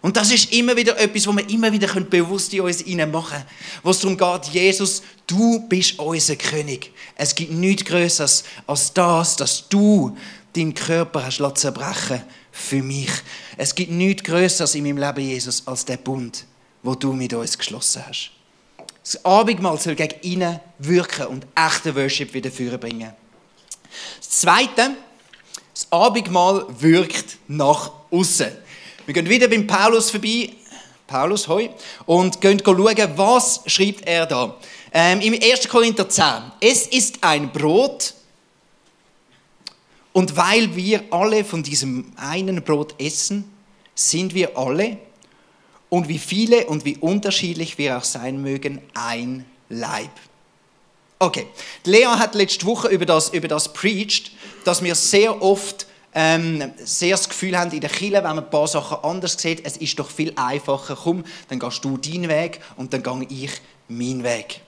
Und 0.00 0.16
das 0.16 0.30
ist 0.30 0.52
immer 0.52 0.76
wieder 0.76 0.96
etwas, 0.98 1.26
wo 1.26 1.32
wir 1.32 1.48
immer 1.50 1.72
wieder 1.72 1.88
bewusst 2.00 2.54
in 2.54 2.60
uns 2.60 2.84
machen 2.86 3.10
können. 3.10 3.44
Wo 3.82 3.90
es 3.90 3.98
darum 3.98 4.16
geht, 4.16 4.52
Jesus, 4.52 5.02
du 5.26 5.60
bist 5.68 5.98
unser 5.98 6.36
König. 6.36 6.92
Es 7.16 7.34
gibt 7.34 7.52
nichts 7.52 7.84
Größeres 7.84 8.44
als 8.66 8.92
das, 8.92 9.36
dass 9.36 9.68
du 9.68 10.16
deinen 10.54 10.74
Körper 10.74 11.24
hast 11.24 11.42
zerbrechen 11.56 12.22
für 12.52 12.82
mich. 12.82 13.10
Es 13.56 13.74
gibt 13.74 13.90
nichts 13.90 14.22
Größeres 14.22 14.74
in 14.76 14.84
meinem 14.84 14.98
Leben, 14.98 15.20
Jesus, 15.20 15.66
als 15.66 15.84
der 15.84 15.96
Bund, 15.96 16.44
wo 16.82 16.94
du 16.94 17.12
mit 17.12 17.32
uns 17.32 17.58
geschlossen 17.58 18.04
hast. 18.06 18.30
Das 19.02 19.24
Abendmahl 19.24 19.80
soll 19.80 19.94
gegen 19.94 20.20
innen 20.20 20.60
wirken 20.78 21.26
und 21.26 21.46
echte 21.54 21.94
Worship 21.96 22.34
wieder 22.34 22.50
bringen. 22.78 23.12
Das 24.18 24.30
Zweite, 24.30 24.96
das 25.72 25.90
Abendmahl 25.90 26.66
wirkt 26.78 27.38
nach 27.48 27.90
außen. 28.10 28.48
Wir 29.08 29.14
gehen 29.14 29.30
wieder 29.30 29.48
beim 29.48 29.66
Paulus 29.66 30.10
vorbei. 30.10 30.50
Paulus, 31.06 31.48
hoi. 31.48 31.70
Und 32.04 32.42
gehen 32.42 32.60
schauen, 32.62 32.94
was 33.16 33.62
schreibt 33.64 34.06
er 34.06 34.26
da. 34.26 34.54
Ähm, 34.92 35.22
Im 35.22 35.32
1. 35.32 35.66
Korinther 35.66 36.06
10. 36.06 36.24
Es 36.60 36.86
ist 36.88 37.16
ein 37.22 37.50
Brot. 37.50 38.12
Und 40.12 40.36
weil 40.36 40.76
wir 40.76 41.04
alle 41.08 41.42
von 41.42 41.62
diesem 41.62 42.12
einen 42.16 42.62
Brot 42.62 43.00
essen, 43.00 43.50
sind 43.94 44.34
wir 44.34 44.58
alle, 44.58 44.98
und 45.88 46.06
wie 46.10 46.18
viele 46.18 46.66
und 46.66 46.84
wie 46.84 46.98
unterschiedlich 46.98 47.78
wir 47.78 47.96
auch 47.96 48.04
sein 48.04 48.42
mögen, 48.42 48.82
ein 48.92 49.46
Leib. 49.70 50.10
Okay, 51.18 51.46
Lea 51.84 52.04
hat 52.04 52.34
letzte 52.34 52.66
Woche 52.66 52.88
über 52.88 53.06
das, 53.06 53.30
über 53.30 53.48
das 53.48 53.72
preached, 53.72 54.32
dass 54.64 54.82
wir 54.82 54.94
sehr 54.94 55.40
oft 55.40 55.87
ähm, 56.20 56.72
sehr 56.82 57.12
das 57.12 57.28
Gefühl 57.28 57.56
haben 57.56 57.70
in 57.70 57.80
der 57.80 57.90
Kirche, 57.90 58.14
wenn 58.14 58.22
man 58.24 58.40
ein 58.40 58.50
paar 58.50 58.66
Sachen 58.66 58.98
anders 59.04 59.40
sieht, 59.40 59.64
es 59.64 59.76
ist 59.76 59.96
doch 60.00 60.10
viel 60.10 60.32
einfacher. 60.34 60.98
Komm, 61.00 61.22
dann 61.48 61.60
gehst 61.60 61.84
du 61.84 61.96
deinen 61.96 62.28
Weg 62.28 62.58
und 62.76 62.92
dann 62.92 63.04
gehe 63.04 63.44
ich 63.44 63.52
meinen 63.86 64.24
Weg. 64.24 64.60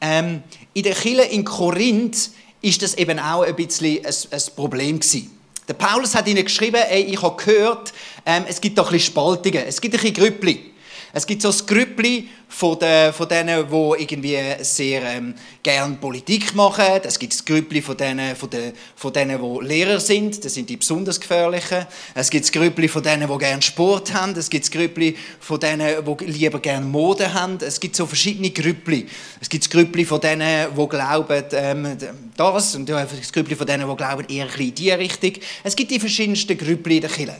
Ähm, 0.00 0.42
in 0.72 0.82
der 0.84 0.94
Kirche 0.94 1.24
in 1.24 1.44
Korinth 1.44 2.30
ist 2.62 2.80
das 2.80 2.94
eben 2.94 3.18
auch 3.18 3.42
ein 3.42 3.54
bisschen 3.54 4.06
ein, 4.06 4.14
ein 4.30 4.42
Problem 4.56 4.98
gewesen. 4.98 5.38
Der 5.68 5.74
Paulus 5.74 6.14
hat 6.14 6.28
ihnen 6.28 6.44
geschrieben, 6.44 6.80
ey, 6.88 7.02
ich 7.02 7.20
habe 7.20 7.44
gehört, 7.44 7.92
ähm, 8.24 8.44
es 8.48 8.58
gibt 8.58 8.78
doch 8.78 8.86
ein 8.86 8.92
bisschen 8.92 9.12
Spaltungen, 9.12 9.64
es 9.66 9.78
gibt 9.78 9.94
ein 9.94 10.00
bisschen 10.00 10.14
Grüppli. 10.14 10.72
Es 11.12 11.26
gibt 11.26 11.42
so 11.42 11.50
ein 11.50 11.66
Grüppli 11.66 12.28
von, 12.48 12.78
den, 12.78 13.12
von 13.12 13.28
denen, 13.28 13.66
die 13.68 14.02
irgendwie 14.02 14.38
sehr 14.60 15.02
ähm, 15.02 15.34
gern 15.62 15.98
Politik 15.98 16.54
machen. 16.54 16.84
Es 17.02 17.18
gibt 17.18 17.32
das 17.32 17.44
Grüppli 17.44 17.82
von 17.82 17.96
denen, 17.96 18.36
von, 18.36 18.50
den, 18.50 18.72
von 18.94 19.12
denen, 19.12 19.40
die 19.40 19.66
Lehrer 19.66 20.00
sind. 20.00 20.44
Das 20.44 20.54
sind 20.54 20.68
die 20.68 20.76
besonders 20.76 21.20
gefährlichen. 21.20 21.86
Es 22.14 22.30
gibt 22.30 22.44
das 22.44 22.52
Grüppli 22.52 22.88
von 22.88 23.02
denen, 23.02 23.28
die 23.28 23.38
gern 23.38 23.62
Sport 23.62 24.12
haben. 24.14 24.34
Es 24.36 24.48
gibt 24.48 24.64
das 24.64 24.70
Grüppli 24.70 25.16
von 25.40 25.60
denen, 25.60 26.04
die 26.04 26.24
lieber 26.24 26.60
gern 26.60 26.90
Mode 26.90 27.32
haben. 27.32 27.58
Es 27.60 27.80
gibt 27.80 27.96
so 27.96 28.06
verschiedene 28.06 28.50
Grüppli. 28.50 29.06
Es 29.40 29.48
gibt 29.48 29.64
das 29.64 29.70
Grüppli 29.70 30.04
von 30.04 30.20
denen, 30.20 30.68
die 30.76 30.88
glauben 30.88 31.44
ähm, 31.52 31.96
das 32.36 32.74
und 32.74 32.88
das 32.88 33.32
Grüppli 33.32 33.56
von 33.56 33.66
denen, 33.66 33.88
die 33.88 33.96
glauben 33.96 34.26
eher 34.28 34.48
in 34.58 34.74
die 34.74 34.90
Richtung. 34.90 35.32
Es 35.62 35.74
gibt 35.74 35.90
die 35.90 36.00
verschiedensten 36.00 36.56
Grüppli 36.56 36.96
in 36.96 37.02
der 37.02 37.10
Kirche. 37.10 37.36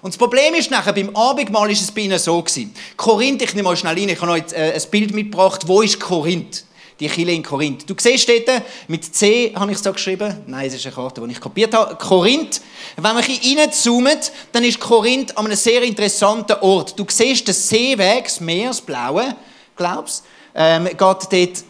Und 0.00 0.14
das 0.14 0.18
Problem 0.18 0.54
ist 0.54 0.70
nachher, 0.70 0.92
beim 0.92 1.14
Abendmahl 1.14 1.70
ist 1.70 1.82
es 1.82 1.90
bei 1.90 2.02
ihnen 2.02 2.18
so 2.18 2.40
gewesen. 2.40 2.72
Korinth, 2.96 3.42
ich 3.42 3.54
nehme 3.54 3.68
mal 3.68 3.76
schnell 3.76 3.94
rein, 3.94 4.08
ich 4.08 4.20
habe 4.20 4.32
euch 4.32 4.52
äh, 4.52 4.72
ein 4.72 4.90
Bild 4.90 5.12
mitgebracht. 5.12 5.66
Wo 5.66 5.82
ist 5.82 5.98
Korinth? 5.98 6.64
Die 7.00 7.08
Kille 7.08 7.32
in 7.32 7.42
Korinth. 7.42 7.88
Du 7.88 7.94
siehst 7.96 8.28
dort, 8.28 8.62
mit 8.88 9.14
C 9.14 9.52
habe 9.54 9.70
ich 9.70 9.76
es 9.76 9.82
da 9.82 9.92
geschrieben. 9.92 10.42
Nein, 10.46 10.66
es 10.66 10.74
ist 10.74 10.86
eine 10.86 10.94
Karte, 10.94 11.20
die 11.20 11.32
ich 11.32 11.40
kopiert 11.40 11.74
habe. 11.74 11.96
Korinth. 11.96 12.60
Wenn 12.96 13.02
man 13.02 13.16
ein 13.16 13.58
reinzoomt, 13.58 14.32
dann 14.52 14.64
ist 14.64 14.80
Korinth 14.80 15.36
an 15.36 15.46
einem 15.46 15.56
sehr 15.56 15.82
interessanten 15.82 16.56
Ort. 16.60 16.98
Du 16.98 17.04
siehst 17.08 17.46
den 17.46 17.54
Seeweg, 17.54 18.24
das 18.24 18.40
Meer, 18.40 18.68
das 18.68 18.80
Blaue, 18.80 19.36
glaubst 19.76 20.24
ähm, 20.54 20.86
geht 20.86 20.98
dort, 20.98 21.64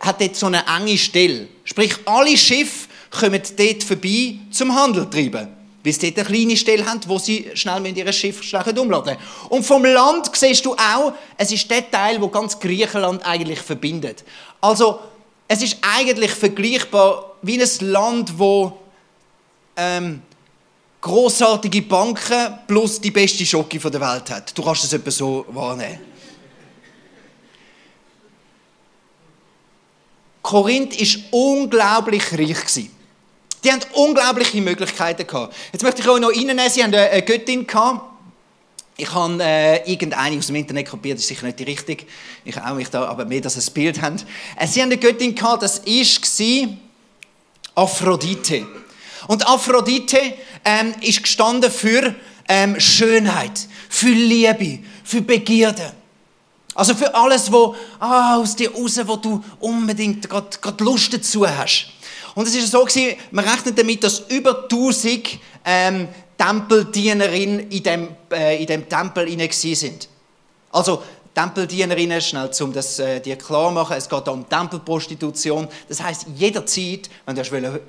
hat 0.00 0.20
dort 0.20 0.36
so 0.36 0.46
eine 0.46 0.64
enge 0.66 0.96
Stelle. 0.96 1.48
Sprich, 1.64 1.94
alle 2.04 2.36
Schiffe 2.36 2.88
kommen 3.10 3.42
dort 3.56 3.82
vorbei 3.82 4.36
zum 4.52 4.74
Handel 4.74 5.10
treiben 5.10 5.57
weil 5.84 5.92
sie 5.92 6.12
dort 6.12 6.26
eine 6.26 6.36
kleine 6.36 6.56
Stelle 6.56 6.86
haben, 6.86 7.00
wo 7.06 7.18
sie 7.18 7.50
schnell 7.54 7.80
mit 7.80 7.96
ihrem 7.96 8.12
Schiff 8.12 8.42
schnell 8.42 8.78
umladen 8.78 9.16
Und 9.48 9.64
vom 9.64 9.84
Land 9.84 10.30
siehst 10.34 10.64
du 10.64 10.74
auch, 10.74 11.12
es 11.36 11.52
ist 11.52 11.70
der 11.70 11.90
Teil, 11.90 12.20
wo 12.20 12.28
ganz 12.28 12.58
Griechenland 12.58 13.24
eigentlich 13.24 13.60
verbindet. 13.60 14.24
Also, 14.60 15.00
es 15.46 15.62
ist 15.62 15.78
eigentlich 15.80 16.32
vergleichbar 16.32 17.36
wie 17.42 17.60
ein 17.62 17.90
Land, 17.90 18.38
wo 18.38 18.78
ähm, 19.76 20.22
großartige 21.00 21.82
Banken 21.82 22.58
plus 22.66 23.00
die 23.00 23.10
beste 23.10 23.46
Schocke 23.46 23.78
der 23.78 24.00
Welt 24.00 24.30
hat. 24.30 24.56
Du 24.56 24.62
kannst 24.62 24.84
es 24.84 24.92
etwa 24.92 25.10
so 25.10 25.46
wahrnehmen. 25.48 26.00
Korinth 30.42 30.98
ist 30.98 31.18
unglaublich 31.30 32.32
reich. 32.32 32.90
Die 33.64 33.72
haben 33.72 33.80
unglaubliche 33.92 34.60
Möglichkeiten 34.60 35.26
gehabt. 35.26 35.54
Jetzt 35.72 35.82
möchte 35.82 36.02
ich 36.02 36.08
euch 36.08 36.20
noch 36.20 36.30
reinnehmen, 36.30 36.70
sie 36.70 36.82
haben 36.82 36.94
eine 36.94 37.22
Göttin 37.22 37.66
gehabt. 37.66 38.02
Ich 38.96 39.12
habe 39.12 39.38
äh, 39.40 39.90
irgendeine 39.90 40.38
aus 40.38 40.46
dem 40.46 40.56
Internet 40.56 40.88
kopiert, 40.88 41.18
das 41.18 41.22
ist 41.22 41.28
sicher 41.28 41.46
nicht 41.46 41.58
die 41.60 41.64
richtige. 41.64 42.04
Ich 42.44 42.60
auch 42.60 42.74
mich 42.74 42.88
da, 42.90 43.06
aber 43.06 43.24
mehr, 43.24 43.40
dass 43.40 43.54
sie 43.54 43.60
ein 43.60 43.72
Bild 43.72 44.02
haben. 44.02 44.16
Äh, 44.56 44.66
sie 44.66 44.82
haben 44.82 44.90
eine 44.90 44.98
Göttin 44.98 45.34
gehabt, 45.34 45.62
das 45.62 45.84
war 45.86 46.68
Aphrodite. 47.76 48.66
Und 49.28 49.46
Aphrodite 49.46 50.18
ähm, 50.64 50.94
ist 51.00 51.22
gestanden 51.22 51.70
für 51.70 52.14
ähm, 52.48 52.80
Schönheit, 52.80 53.68
für 53.88 54.08
Liebe, 54.08 54.80
für 55.04 55.22
Begierde. 55.22 55.92
Also 56.74 56.94
für 56.94 57.14
alles, 57.14 57.52
wo 57.52 57.74
ah, 57.98 58.36
aus 58.36 58.56
dir 58.56 58.72
raus, 58.72 58.98
wo 59.04 59.16
du 59.16 59.44
unbedingt 59.60 60.28
gerade 60.28 60.84
Lust 60.84 61.12
dazu 61.12 61.48
hast. 61.48 61.86
Und 62.38 62.46
es 62.46 62.54
ist 62.54 62.70
so 62.70 62.84
gewesen, 62.84 63.16
man 63.32 63.44
rechnet 63.44 63.76
damit, 63.76 64.04
dass 64.04 64.20
über 64.28 64.62
1000 64.62 65.40
ähm, 65.64 66.06
Tempeldienerinnen 66.36 67.68
in 67.68 67.82
dem, 67.82 68.08
äh, 68.30 68.60
in 68.60 68.66
dem 68.68 68.88
Tempel 68.88 69.26
hinein 69.26 69.50
sind. 69.50 70.08
Also 70.70 71.02
Tempeldienerinnen, 71.34 72.20
schnell 72.20 72.48
um 72.60 72.72
das 72.72 73.00
äh, 73.00 73.18
dir 73.18 73.34
klar 73.34 73.72
machen, 73.72 73.96
es 73.96 74.08
geht 74.08 74.28
um 74.28 74.48
Tempelprostitution. 74.48 75.66
Das 75.88 76.00
heißt, 76.00 76.26
jederzeit, 76.36 77.10
wenn 77.26 77.34
du 77.34 77.80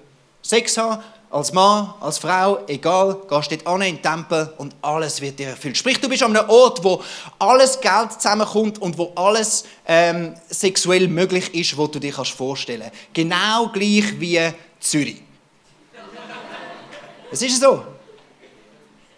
Sex 0.42 0.78
haben 0.80 1.04
als 1.32 1.54
Mann, 1.54 1.94
als 2.00 2.18
Frau, 2.18 2.60
egal, 2.68 3.22
gehst 3.30 3.52
dort 3.52 3.68
an 3.68 3.82
in 3.82 3.96
den 3.96 4.02
Tempel 4.02 4.52
und 4.58 4.76
alles 4.82 5.22
wird 5.22 5.38
dir 5.38 5.50
erfüllt. 5.50 5.78
Sprich, 5.78 6.00
du 6.00 6.10
bist 6.10 6.24
an 6.24 6.36
einem 6.36 6.50
Ort, 6.50 6.84
wo 6.84 7.04
alles 7.38 7.80
Geld 7.80 8.14
zusammenkommt 8.14 8.82
und 8.82 8.98
wo 8.98 9.12
alles 9.16 9.64
ähm, 9.88 10.34
sexuell 10.50 11.08
möglich 11.08 11.54
ist, 11.54 11.78
was 11.78 11.92
du 11.92 12.00
dir 12.00 12.14
vorstellen 12.14 12.82
kannst. 12.82 13.14
Genau 13.14 13.70
gleich 13.70 14.20
wie 14.20 14.40
Zürich. 14.80 15.22
Es 17.32 17.42
ist 17.44 17.62
so. 17.62 17.84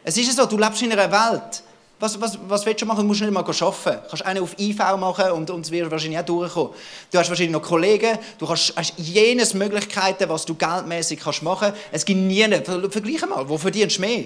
Es 0.04 0.17
ist 0.17 0.36
so, 0.36 0.45
du 0.45 0.58
lebst 0.58 0.82
in 0.82 0.91
einer 0.91 1.10
Welt, 1.10 1.63
was, 2.02 2.20
was, 2.20 2.38
was 2.48 2.66
willst 2.66 2.82
du 2.82 2.86
machen? 2.86 3.02
Du 3.02 3.08
musst 3.08 3.22
nicht 3.22 3.32
mal 3.32 3.42
arbeiten. 3.42 4.02
Du 4.04 4.10
kannst 4.10 4.26
einen 4.26 4.44
auf 4.44 4.58
IV 4.60 4.78
machen 4.98 5.32
und, 5.32 5.50
und 5.50 5.66
es 5.66 5.72
wird 5.72 5.90
wahrscheinlich 5.92 6.20
auch 6.20 6.26
durchkommen. 6.26 6.74
Du 7.12 7.18
hast 7.20 7.30
wahrscheinlich 7.30 7.54
noch 7.54 7.62
Kollegen, 7.62 8.18
du 8.40 8.50
hast, 8.50 8.74
hast 8.76 8.94
jenes 8.98 9.54
Möglichkeiten, 9.54 10.28
was 10.28 10.46
du 10.46 10.56
geldmäßig 10.56 11.20
kannst 11.20 11.44
machen 11.44 11.70
kannst. 11.70 11.82
Es 11.92 12.04
gibt 12.04 12.20
nie, 12.20 12.44
vergleiche 12.90 13.28
mal, 13.28 13.48
wo 13.48 13.58
verdienst 13.58 13.98
du 13.98 14.02
mehr? 14.02 14.26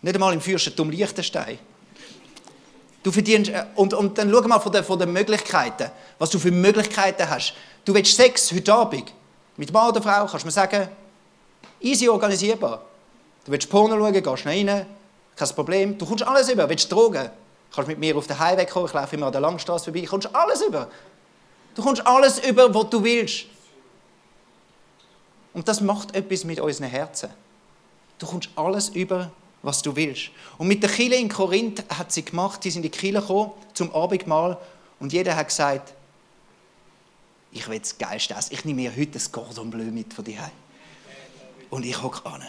Nicht 0.00 0.14
einmal 0.14 0.32
im 0.32 0.40
Fürstentum 0.40 0.90
Liechtenstein. 0.90 1.58
Du 3.02 3.12
verdienst, 3.12 3.50
äh, 3.50 3.64
und, 3.74 3.92
und 3.92 4.16
dann 4.16 4.30
schau 4.30 4.40
mal 4.48 4.58
von 4.58 4.72
den, 4.72 4.82
von 4.82 4.98
den 4.98 5.12
Möglichkeiten, 5.12 5.90
was 6.18 6.30
du 6.30 6.38
für 6.38 6.50
Möglichkeiten 6.50 7.28
hast. 7.28 7.52
Du 7.84 7.92
willst 7.92 8.16
Sex 8.16 8.50
heute 8.50 8.72
Abend 8.72 9.12
mit 9.58 9.70
Mann 9.70 9.90
oder 9.90 10.02
Frau, 10.02 10.26
kannst 10.26 10.42
du 10.42 10.46
mir 10.46 10.52
sagen, 10.52 10.88
easy 11.82 12.08
organisierbar. 12.08 12.82
Du 13.44 13.52
willst 13.52 13.68
Porno 13.68 13.98
schauen, 13.98 14.22
gehst 14.22 14.46
rein, 14.46 14.86
kein 15.36 15.48
Problem. 15.48 15.98
Du 15.98 16.06
kommst 16.06 16.22
alles 16.22 16.48
über. 16.48 16.68
Willst 16.68 16.90
du 16.90 16.94
Drogen? 16.94 17.24
Du 17.24 17.76
kannst 17.76 17.88
mit 17.88 17.98
mir 17.98 18.16
auf 18.16 18.26
den 18.26 18.38
Highway 18.38 18.66
kommen. 18.66 18.86
Ich 18.86 18.92
laufe 18.92 19.16
immer 19.16 19.26
an 19.26 19.32
der 19.32 19.40
Langstrasse 19.40 19.84
vorbei. 19.86 20.00
Du 20.00 20.06
kommst 20.06 20.34
alles 20.34 20.62
über. 20.62 20.88
Du 21.74 21.82
kommst 21.82 22.06
alles 22.06 22.38
über, 22.38 22.72
was 22.72 22.90
du 22.90 23.02
willst. 23.02 23.46
Und 25.52 25.68
das 25.68 25.80
macht 25.80 26.14
etwas 26.14 26.44
mit 26.44 26.60
unseren 26.60 26.88
Herzen. 26.88 27.30
Du 28.18 28.26
kommst 28.26 28.48
alles 28.56 28.88
über, 28.90 29.30
was 29.62 29.82
du 29.82 29.94
willst. 29.96 30.30
Und 30.58 30.68
mit 30.68 30.82
der 30.82 30.90
Kille 30.90 31.16
in 31.16 31.28
Korinth 31.28 31.84
hat 31.88 32.12
sie 32.12 32.24
gemacht, 32.24 32.62
die 32.64 32.70
sind 32.70 32.84
in 32.84 32.90
die 32.90 32.96
Kille 32.96 33.20
gekommen 33.20 33.52
zum 33.72 33.94
Abendmahl 33.94 34.58
und 35.00 35.12
jeder 35.12 35.34
hat 35.34 35.48
gesagt, 35.48 35.94
ich 37.50 37.68
will 37.68 37.78
das 37.78 37.96
Geilste 37.98 38.34
essen. 38.34 38.52
Ich 38.52 38.64
nehme 38.64 38.82
mir 38.82 38.96
heute 38.96 39.12
das 39.12 39.30
Cordon 39.30 39.70
Bleu 39.70 39.84
mit 39.84 40.12
von 40.12 40.24
dir 40.24 40.50
Und 41.70 41.84
ich 41.84 42.02
hocke 42.02 42.26
an. 42.28 42.42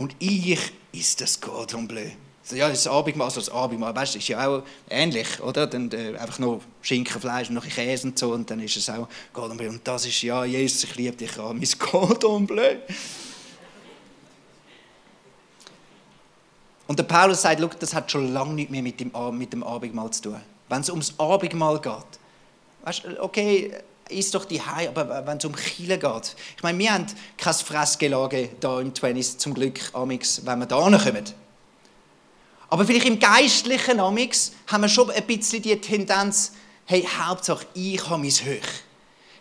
Und 0.00 0.16
ich 0.18 0.58
ist 0.92 1.20
das 1.20 1.38
Cordon 1.38 1.86
Bleu. 1.86 2.06
Ja, 2.52 2.70
das 2.70 2.86
Abendmahl, 2.86 3.30
das 3.30 3.50
Abendmahl, 3.50 3.94
weißt 3.94 4.14
du, 4.14 4.18
ist 4.18 4.28
ja 4.28 4.48
auch 4.48 4.62
ähnlich, 4.88 5.38
oder? 5.42 5.66
Dann 5.66 5.92
äh, 5.92 6.16
einfach 6.16 6.38
nur 6.38 6.62
Schinken, 6.80 7.20
Fleisch 7.20 7.50
und 7.50 7.56
noch 7.56 7.66
Käse 7.66 8.08
und 8.08 8.18
so 8.18 8.32
und 8.32 8.50
dann 8.50 8.60
ist 8.60 8.78
es 8.78 8.88
auch 8.88 9.06
Cordon 9.34 9.58
Bleu. 9.58 9.68
Und 9.68 9.86
das 9.86 10.06
ist, 10.06 10.22
ja, 10.22 10.46
Jesus, 10.46 10.84
ich 10.84 10.96
liebe 10.96 11.14
dich, 11.14 11.38
an, 11.38 11.58
mein 11.58 11.78
Cordon 11.78 12.46
Bleu. 12.46 12.76
Und 16.86 16.98
der 16.98 17.04
Paulus 17.04 17.42
sagt, 17.42 17.60
das 17.82 17.92
hat 17.92 18.10
schon 18.10 18.32
lange 18.32 18.54
nicht 18.54 18.70
mehr 18.70 18.82
mit 18.82 18.98
dem, 18.98 19.12
mit 19.32 19.52
dem 19.52 19.62
Abendmahl 19.62 20.10
zu 20.12 20.22
tun. 20.22 20.40
Wenn 20.70 20.80
es 20.80 20.88
ums 20.88 21.12
Abendmahl 21.18 21.78
geht, 21.78 22.18
weißt, 22.84 23.02
okay, 23.18 23.74
ist 24.10 24.34
doch 24.34 24.44
die 24.44 24.60
High, 24.60 24.88
aber 24.88 25.26
wenn 25.26 25.38
es 25.38 25.44
um 25.44 25.54
Chile 25.56 25.98
geht. 25.98 26.36
Ich 26.56 26.62
meine, 26.62 26.78
wir 26.78 26.92
haben 26.92 27.06
kein 27.36 27.54
Fressgelage 27.54 28.50
hier 28.60 28.78
im 28.80 28.94
Twenties 28.94 29.38
zum 29.38 29.54
Glück, 29.54 29.80
amix, 29.92 30.44
wenn 30.44 30.58
wir 30.58 30.66
da 30.66 30.80
kommen. 30.80 31.24
Aber 32.68 32.84
vielleicht 32.84 33.06
im 33.06 33.18
Geistlichen 33.18 33.98
amix 33.98 34.52
haben 34.68 34.82
wir 34.82 34.88
schon 34.88 35.10
ein 35.10 35.24
bisschen 35.24 35.62
die 35.62 35.80
Tendenz, 35.80 36.52
hey, 36.86 37.02
Hauptsache 37.02 37.66
ich 37.74 38.08
habe 38.08 38.22
mein 38.22 38.30
Höch. 38.30 38.84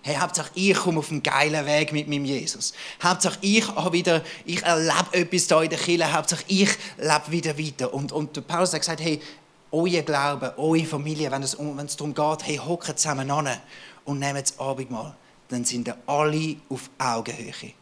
Hey, 0.02 0.16
Hauptsache 0.16 0.50
ich 0.56 0.76
komme 0.76 1.00
auf 1.00 1.12
einen 1.12 1.22
geilen 1.22 1.66
Weg 1.66 1.92
mit 1.92 2.08
meinem 2.08 2.24
Jesus. 2.24 2.74
Hauptsache 3.04 3.38
ich 3.42 3.68
habe 3.68 3.92
wieder, 3.92 4.24
ich 4.46 4.64
erlebe 4.64 5.14
etwas 5.14 5.48
da 5.48 5.62
in 5.62 5.70
der 5.70 5.78
Kirche. 5.78 6.14
Hauptsache 6.14 6.44
ich 6.48 6.70
lebe 6.98 7.24
wieder 7.28 7.58
weiter. 7.60 7.94
Und, 7.94 8.12
und 8.12 8.48
Paulus 8.48 8.74
hat 8.74 8.80
gesagt, 8.80 9.02
hey, 9.02 9.22
euer 9.72 10.02
Glaube, 10.02 10.54
eure 10.58 10.86
Familie, 10.86 11.30
wenn 11.32 11.44
es, 11.44 11.58
wenn 11.60 11.86
es 11.86 11.98
darum 11.98 12.14
geht, 12.14 12.48
hey, 12.48 12.58
hocken 12.58 12.96
zusammen 12.96 13.30
an 13.30 13.50
und 14.10 14.18
nehmen 14.20 14.42
das 14.42 14.58
Abendmahl, 14.60 15.16
dann 15.50 15.64
sind 15.64 15.94
alle 16.08 16.56
auf 16.68 16.90
Augenhöhe. 16.98 17.74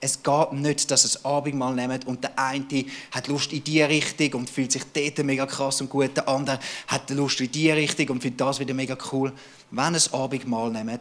Es 0.00 0.22
geht 0.22 0.52
nicht, 0.52 0.90
dass 0.90 1.04
es 1.04 1.24
Abendmahl 1.24 1.74
nehmen 1.74 2.00
und 2.06 2.24
der 2.24 2.36
eine 2.38 2.84
hat 3.12 3.28
Lust 3.28 3.52
in 3.52 3.62
die 3.62 3.82
Richtung 3.82 4.40
und 4.40 4.50
fühlt 4.50 4.72
sich 4.72 4.82
dort 4.92 5.24
mega 5.24 5.46
krass 5.46 5.80
und 5.80 5.90
gut, 5.90 6.16
der 6.16 6.28
andere 6.28 6.58
hat 6.88 7.10
Lust 7.10 7.40
in 7.40 7.52
die 7.52 7.70
Richtung 7.70 8.08
und 8.08 8.22
findet 8.22 8.40
das 8.40 8.58
wieder 8.58 8.74
mega 8.74 8.96
cool. 9.12 9.32
Wenn 9.70 9.94
es 9.94 10.12
Abendmahl 10.12 10.70
nehmen, 10.70 10.98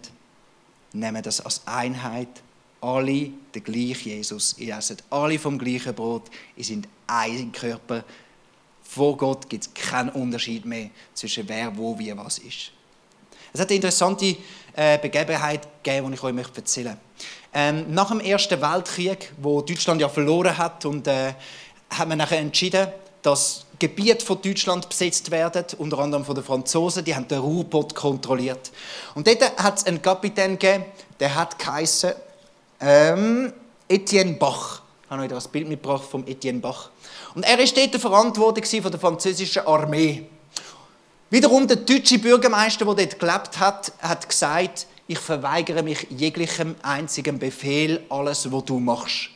nehmen 0.94 1.24
das 1.24 1.42
als 1.42 1.66
Einheit. 1.66 2.44
Alle 2.82 3.32
der 3.54 3.62
gleiche 3.62 4.10
Jesus. 4.10 4.56
Ihr 4.58 4.78
essen 4.78 4.98
alle 5.10 5.40
vom 5.40 5.58
gleichen 5.58 5.96
Brot. 5.96 6.30
Ihr 6.56 6.64
seid 6.64 6.88
ein 7.08 7.52
Körper. 7.52 8.06
Vor 8.84 9.18
Gott 9.18 9.50
gibt 9.50 9.66
es 9.66 9.74
keinen 9.74 10.10
Unterschied 10.10 10.66
mehr 10.66 10.90
zwischen 11.14 11.48
wer, 11.50 11.76
wo, 11.76 11.98
wie, 11.98 12.16
was 12.16 12.38
ist. 12.38 12.72
Es 13.54 13.60
hat 13.60 13.70
eine 13.70 13.76
interessante 13.76 14.36
äh, 14.76 14.98
Begebenheit 14.98 15.68
gegeben, 15.84 16.08
die 16.08 16.14
ich 16.16 16.24
euch 16.24 16.36
erzählen 16.56 16.88
möchte. 16.88 17.00
Ähm, 17.54 17.94
nach 17.94 18.10
dem 18.10 18.20
Ersten 18.20 18.62
Weltkrieg, 18.62 19.32
wo 19.42 19.62
Deutschland 19.62 20.00
ja 20.02 20.10
verloren 20.10 20.58
hat, 20.58 20.86
und, 20.86 21.08
äh, 21.08 21.34
hat 21.90 22.08
man 22.08 22.20
nachher 22.20 22.40
entschieden, 22.40 22.88
dass 23.22 23.66
Gebiete 23.80 24.26
von 24.26 24.42
Deutschland 24.42 24.88
besetzt 24.88 25.32
werden, 25.32 25.66
unter 25.78 26.00
anderem 26.00 26.24
von 26.24 26.36
den 26.36 26.44
Franzosen, 26.44 27.04
die 27.04 27.16
haben 27.16 27.28
den 27.28 27.40
Ruhrpott 27.40 27.96
kontrolliert. 27.96 28.72
Und 29.16 29.26
dort 29.26 29.58
hat 29.58 29.78
es 29.78 29.86
einen 29.86 30.02
Kapitän 30.02 30.60
gegeben, 30.60 30.86
der 31.20 31.34
hat 31.34 31.58
geheißen, 31.58 32.14
ähm, 32.82 33.54
Etienne 33.88 34.34
Bach. 34.34 34.82
Ich 35.04 35.10
habe 35.10 35.24
euch 35.24 35.30
das 35.30 35.48
Bild 35.48 35.68
mitgebracht 35.68 36.04
vom 36.04 36.26
Etienne 36.28 36.60
Bach. 36.60 36.92
Und 37.34 37.44
er 37.44 37.58
war 37.58 37.66
dort 37.66 37.96
verantwortlich 37.96 38.82
von 38.82 38.92
der 38.92 39.00
französischen 39.00 39.66
Armee. 39.66 40.26
Wiederum 41.32 41.68
der 41.68 41.78
deutsche 41.78 42.18
Bürgermeister, 42.18 42.86
der 42.86 43.06
dort 43.06 43.20
gelebt 43.20 43.60
hat, 43.60 43.92
hat 44.00 44.28
gesagt, 44.28 44.88
ich 45.06 45.20
verweigere 45.20 45.84
mich 45.84 46.08
jeglichem 46.10 46.76
einzigen 46.82 47.38
Befehl, 47.38 48.04
alles, 48.10 48.52
was 48.52 48.66
du 48.66 48.80
machst. 48.80 49.30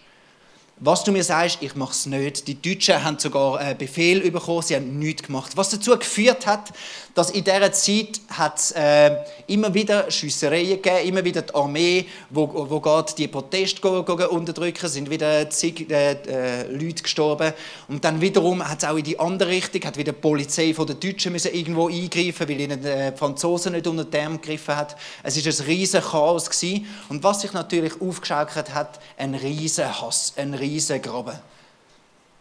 Was 0.86 1.06
du 1.06 1.14
mir 1.14 1.24
sagst, 1.24 1.60
ich 1.62 1.76
mache 1.76 1.94
es 1.94 2.06
nicht. 2.08 2.46
Die 2.46 2.62
Deutschen 2.62 3.02
haben 3.02 3.18
sogar 3.18 3.58
einen 3.58 3.78
Befehl 3.78 4.30
bekommen, 4.30 4.62
sie 4.64 4.76
haben 4.76 5.00
nichts 5.00 5.24
gemacht. 5.24 5.54
Was 5.56 5.70
dazu 5.70 5.98
geführt 5.98 6.46
hat, 6.46 6.74
dass 7.16 7.30
in 7.30 7.46
dieser 7.46 7.72
Zeit 7.72 8.20
hat 8.28 8.72
äh, 8.72 9.16
immer 9.48 9.74
wieder 9.74 10.12
Schiessereien 10.12 10.82
gegeben, 10.82 11.08
immer 11.08 11.24
wieder 11.24 11.44
die 11.44 11.56
Armee, 11.56 12.06
wo, 12.30 12.68
wo 12.70 12.82
geht 12.82 13.18
die 13.18 13.30
Proteste 13.30 13.88
unterdrücken, 13.88 14.90
sind 14.90 15.10
wieder 15.10 15.50
zig 15.50 15.90
äh, 15.90 16.18
äh, 16.28 16.68
Leute 16.70 17.04
gestorben. 17.04 17.54
Und 17.88 18.04
dann 18.04 18.20
wiederum 18.20 18.68
hat 18.68 18.84
es 18.84 18.90
auch 18.90 18.98
in 18.98 19.06
die 19.06 19.18
andere 19.18 19.52
Richtung, 19.52 19.86
hat 19.86 19.96
wieder 19.96 20.12
die 20.12 20.20
Polizei 20.20 20.74
von 20.74 20.86
den 20.86 21.00
Deutschen 21.00 21.32
müssen 21.32 21.54
irgendwo 21.54 21.88
eingreifen, 21.88 22.50
weil 22.50 22.60
ihnen 22.60 22.82
die 22.82 22.90
äh, 22.90 23.16
Franzosen 23.16 23.72
nicht 23.72 23.88
unter 23.88 24.04
den 24.04 24.26
Arm 24.26 24.42
gegriffen 24.42 24.76
hat. 24.76 24.98
Es 25.22 25.38
ist 25.38 25.62
ein 25.62 25.66
riesen 25.66 26.02
Chaos 26.02 26.50
gewesen. 26.50 26.88
Und 27.08 27.24
was 27.24 27.40
sich 27.40 27.54
natürlich 27.54 28.02
aufgeschaukelt 28.02 28.74
hat, 28.74 29.00
ein 29.18 29.34
riesen 29.36 30.02
Hass, 30.02 30.34
ein 30.36 30.54
riesen 30.54 30.73
Graben. 30.80 31.40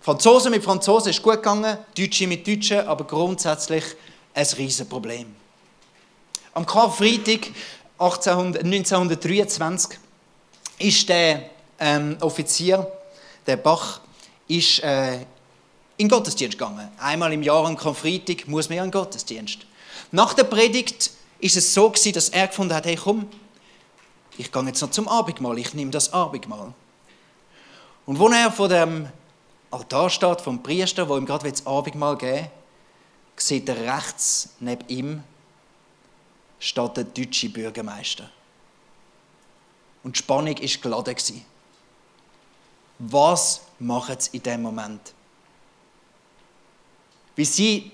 Franzosen 0.00 0.50
mit 0.50 0.64
Franzosen 0.64 1.10
ist 1.10 1.22
gut 1.22 1.34
gegangen, 1.34 1.78
Deutsche 1.96 2.26
mit 2.26 2.46
Deutschen, 2.46 2.86
aber 2.86 3.04
grundsätzlich 3.04 3.84
ein 4.34 4.46
Riesenproblem. 4.56 5.26
Am 6.54 6.66
Karfreitag 6.66 7.50
1923 7.98 9.98
ist 10.78 11.08
der 11.08 11.50
ähm, 11.78 12.16
Offizier, 12.20 12.90
der 13.46 13.56
Bach, 13.56 14.00
ist, 14.48 14.82
äh, 14.82 15.14
in 15.96 15.98
den 15.98 16.08
Gottesdienst 16.08 16.58
gegangen. 16.58 16.88
Einmal 16.98 17.32
im 17.32 17.42
Jahr 17.42 17.64
am 17.64 17.76
Karfreitag 17.76 18.48
muss 18.48 18.68
man 18.68 18.78
ja 18.78 18.84
in 18.84 18.90
den 18.90 19.00
Gottesdienst. 19.00 19.58
Nach 20.10 20.34
der 20.34 20.44
Predigt 20.44 21.10
ist 21.38 21.56
es 21.56 21.72
so 21.72 21.90
gewesen, 21.90 22.12
dass 22.12 22.28
er 22.30 22.48
gefunden 22.48 22.74
hat, 22.74 22.86
hey 22.86 22.96
komm, 22.96 23.28
ich 24.36 24.50
gehe 24.50 24.62
jetzt 24.64 24.80
noch 24.80 24.90
zum 24.90 25.08
Abendmahl, 25.08 25.58
ich 25.58 25.74
nehme 25.74 25.90
das 25.90 26.12
Abendmahl. 26.12 26.74
Und 28.06 28.18
wo 28.18 28.28
er 28.28 28.50
vor 28.50 28.68
dem 28.68 29.08
Altar 29.70 30.10
steht, 30.10 30.40
vom 30.40 30.62
Priester, 30.62 31.08
wo 31.08 31.16
ihm 31.16 31.26
gerade 31.26 31.50
das 31.50 31.66
Abendmahl 31.66 32.16
geben 32.18 32.36
will, 32.36 32.50
sieht 33.36 33.68
er 33.68 33.96
rechts 33.96 34.50
neben 34.60 34.86
ihm 34.88 35.24
steht 36.62 36.96
der 36.96 37.04
deutsche 37.04 37.48
Bürgermeister. 37.48 38.30
Und 40.04 40.14
die 40.14 40.18
Spannung 40.18 40.54
war 40.56 40.80
geladen. 40.80 41.44
Was 43.00 43.62
machen 43.80 44.16
sie 44.18 44.36
in 44.36 44.42
diesem 44.44 44.62
Moment? 44.62 45.12
Wie 47.34 47.44
sie, 47.44 47.90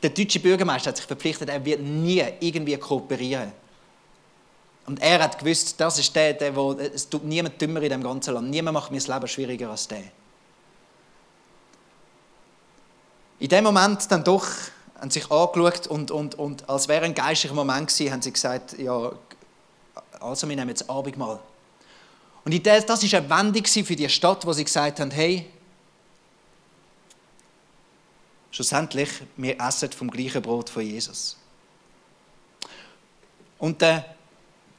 der 0.00 0.10
deutsche 0.10 0.38
Bürgermeister 0.38 0.90
hat 0.90 0.96
sich 0.96 1.06
verpflichtet, 1.06 1.48
er 1.48 1.64
wird 1.64 1.80
nie 1.80 2.22
irgendwie 2.38 2.76
kooperieren. 2.76 3.50
Und 4.86 5.00
er 5.00 5.22
hat 5.22 5.38
gewusst, 5.38 5.80
das 5.80 5.98
ist 5.98 6.14
der, 6.14 6.34
der 6.34 6.54
wo, 6.54 6.72
es 6.72 7.08
tut 7.08 7.24
niemand 7.24 7.60
dümmer 7.60 7.80
in 7.82 7.90
dem 7.90 8.02
ganzen 8.02 8.34
Land. 8.34 8.50
Niemand 8.50 8.74
macht 8.74 8.90
mir 8.90 8.98
das 8.98 9.08
Leben 9.08 9.26
schwieriger 9.26 9.70
als 9.70 9.88
der. 9.88 10.04
In 13.38 13.48
dem 13.48 13.64
Moment 13.64 14.10
dann 14.10 14.22
doch 14.22 14.46
haben 15.00 15.10
sich 15.10 15.30
angeschaut 15.30 15.86
und, 15.86 16.10
und, 16.10 16.34
und 16.36 16.68
als 16.68 16.88
wäre 16.88 17.04
ein 17.04 17.14
geistlicher 17.14 17.54
Moment 17.54 17.88
gewesen, 17.88 18.12
haben 18.12 18.22
sie 18.22 18.32
gesagt, 18.32 18.78
ja, 18.78 19.12
also 20.20 20.48
wir 20.48 20.56
nehmen 20.56 20.68
jetzt 20.68 20.88
Abendmahl. 20.88 21.40
Und 22.44 22.66
das 22.66 22.88
war 22.88 23.18
eine 23.20 23.30
Wendung 23.30 23.64
für 23.64 23.96
die 23.96 24.08
Stadt, 24.08 24.44
wo 24.46 24.52
sie 24.52 24.64
gesagt 24.64 25.00
haben, 25.00 25.10
hey, 25.10 25.50
schlussendlich, 28.50 29.10
wir 29.36 29.58
essen 29.60 29.92
vom 29.92 30.10
gleichen 30.10 30.42
Brot 30.42 30.68
von 30.68 30.82
Jesus. 30.82 31.36
Und 33.58 33.80
der, 33.80 34.13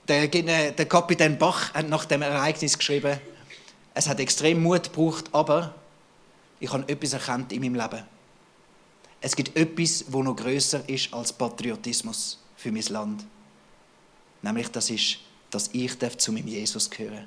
der, 0.08 0.28
der 0.28 0.86
Kapitän 0.86 1.38
Bach 1.38 1.74
hat 1.74 1.90
nach 1.90 2.06
dem 2.06 2.22
Ereignis 2.22 2.78
geschrieben, 2.78 3.20
es 3.94 4.08
hat 4.08 4.20
extrem 4.20 4.62
Mut 4.62 4.84
gebraucht, 4.84 5.26
aber 5.32 5.74
ich 6.60 6.72
habe 6.72 6.88
etwas 6.88 7.14
erkannt 7.14 7.52
in 7.52 7.62
meinem 7.62 7.76
Leben. 7.76 8.04
Es 9.22 9.36
gibt 9.36 9.56
etwas, 9.56 10.06
wo 10.10 10.22
noch 10.22 10.36
größer 10.36 10.88
ist 10.88 11.14
als 11.14 11.34
Patriotismus 11.34 12.40
für 12.56 12.72
mein 12.72 12.84
Land. 12.84 13.26
Nämlich 14.42 14.68
das 14.70 14.90
ist, 14.90 15.18
dass 15.50 15.70
ich 15.74 15.98
zu 16.18 16.32
meinem 16.32 16.48
Jesus 16.48 16.90
gehören 16.90 17.26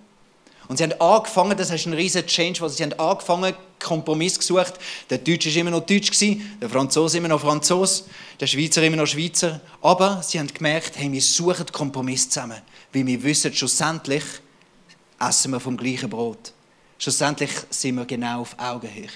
und 0.68 0.76
sie 0.76 0.84
haben 0.84 1.00
angefangen, 1.00 1.56
das 1.56 1.70
ist 1.70 1.86
ein 1.86 1.94
riesiger 1.94 2.26
Change, 2.26 2.60
weil 2.60 2.68
sie 2.68 2.82
haben 2.82 2.92
angefangen, 2.98 3.54
Kompromiss 3.78 4.38
gesucht. 4.38 4.74
Der 5.08 5.18
Deutsche 5.18 5.50
war 5.50 5.60
immer 5.60 5.70
noch 5.70 5.86
Deutsch, 5.86 6.10
der 6.20 6.68
Franzose 6.68 7.18
immer 7.18 7.28
noch 7.28 7.40
Franzose, 7.40 8.04
der 8.38 8.46
Schweizer 8.46 8.82
immer 8.82 8.96
noch 8.96 9.06
Schweizer. 9.06 9.60
Aber 9.80 10.22
sie 10.22 10.38
haben 10.38 10.52
gemerkt, 10.52 10.92
hey, 10.96 11.10
wir 11.10 11.22
suchen 11.22 11.66
Kompromiss 11.72 12.28
zusammen, 12.28 12.60
weil 12.92 13.06
wir 13.06 13.22
wissen, 13.22 13.52
schlussendlich 13.54 14.24
essen 15.18 15.52
wir 15.52 15.60
vom 15.60 15.76
gleichen 15.76 16.10
Brot. 16.10 16.52
Schlussendlich 16.98 17.50
sind 17.70 17.94
wir 17.94 18.04
genau 18.04 18.42
auf 18.42 18.56
Augenhöhe. 18.58 19.08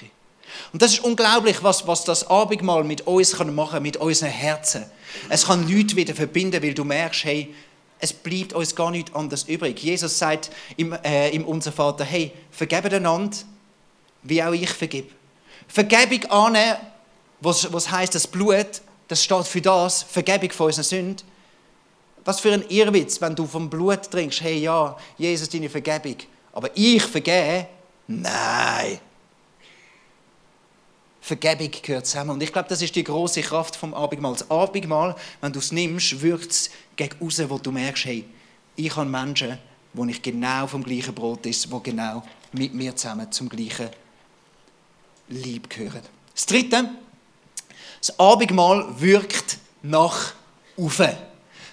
Und 0.71 0.81
das 0.81 0.93
ist 0.93 1.03
unglaublich, 1.03 1.61
was, 1.61 1.85
was 1.87 2.03
das 2.03 2.27
Abendmahl 2.29 2.83
mit 2.83 3.05
uns 3.05 3.33
kann 3.33 3.53
machen 3.53 3.83
mit 3.83 3.97
unseren 3.97 4.29
Herzen. 4.29 4.85
Es 5.29 5.45
kann 5.45 5.69
Leute 5.69 5.95
wieder 5.95 6.15
verbinden, 6.15 6.61
weil 6.63 6.73
du 6.73 6.83
merkst, 6.83 7.25
hey, 7.25 7.53
es 8.03 8.11
bleibt 8.11 8.51
uns 8.51 8.75
gar 8.75 8.91
nichts 8.91 9.15
anderes 9.15 9.45
übrig. 9.45 9.81
Jesus 9.81 10.19
sagt 10.19 10.51
im, 10.75 10.91
äh, 10.91 11.29
im 11.29 11.45
Unser 11.45 11.71
Vater, 11.71 12.03
hey, 12.03 12.33
vergebt 12.51 12.93
einander, 12.93 13.37
wie 14.23 14.43
auch 14.43 14.51
ich 14.51 14.69
vergib. 14.71 15.09
Vergebung 15.69 16.29
annehmen, 16.29 16.75
was, 17.39 17.71
was 17.71 17.89
heißt 17.89 18.13
das 18.13 18.27
Blut, 18.27 18.81
das 19.07 19.23
steht 19.23 19.47
für 19.47 19.61
das, 19.61 20.03
Vergebung 20.03 20.51
von 20.51 20.65
unseren 20.65 20.83
Sünden. 20.83 21.27
Was 22.25 22.41
für 22.41 22.51
ein 22.51 22.67
Irrwitz, 22.67 23.21
wenn 23.21 23.35
du 23.35 23.45
vom 23.45 23.69
Blut 23.69 24.11
trinkst, 24.11 24.41
hey 24.41 24.57
ja, 24.57 24.97
Jesus, 25.17 25.47
deine 25.47 25.69
Vergebung. 25.69 26.17
Aber 26.51 26.69
ich 26.75 27.03
vergehe? 27.03 27.67
Nein. 28.07 28.99
Vergebung 31.23 31.71
gehört 31.81 32.05
zusammen. 32.05 32.31
Und 32.31 32.43
ich 32.43 32.51
glaube, 32.51 32.67
das 32.67 32.81
ist 32.81 32.93
die 32.97 33.03
große 33.03 33.41
Kraft 33.43 33.77
vom 33.77 33.93
Abendmahl. 33.93 34.33
Das 34.33 34.51
Abendmahl, 34.51 35.15
wenn 35.39 35.53
du 35.53 35.59
es 35.59 35.71
nimmst, 35.71 36.21
wirkt 36.21 36.51
es 36.51 36.69
gegen 36.97 37.15
raus, 37.21 37.41
wo 37.47 37.57
du 37.57 37.71
merkst, 37.71 38.05
hey, 38.05 38.25
ich 38.75 38.93
habe 38.93 39.09
Menschen, 39.09 39.57
wo 39.93 40.03
ich 40.03 40.21
genau 40.21 40.67
vom 40.67 40.83
gleichen 40.83 41.15
Brot 41.15 41.45
ist, 41.45 41.71
wo 41.71 41.79
genau 41.79 42.23
mit 42.51 42.73
mir 42.73 42.93
zusammen 42.93 43.31
zum 43.31 43.47
gleichen 43.47 43.89
Lieb 45.29 45.69
gehören. 45.69 46.01
Das 46.35 46.45
Dritte, 46.45 46.89
das 47.99 48.19
Abendmahl 48.19 48.85
wirkt 48.99 49.59
nach 49.81 50.33
oben. 50.75 51.15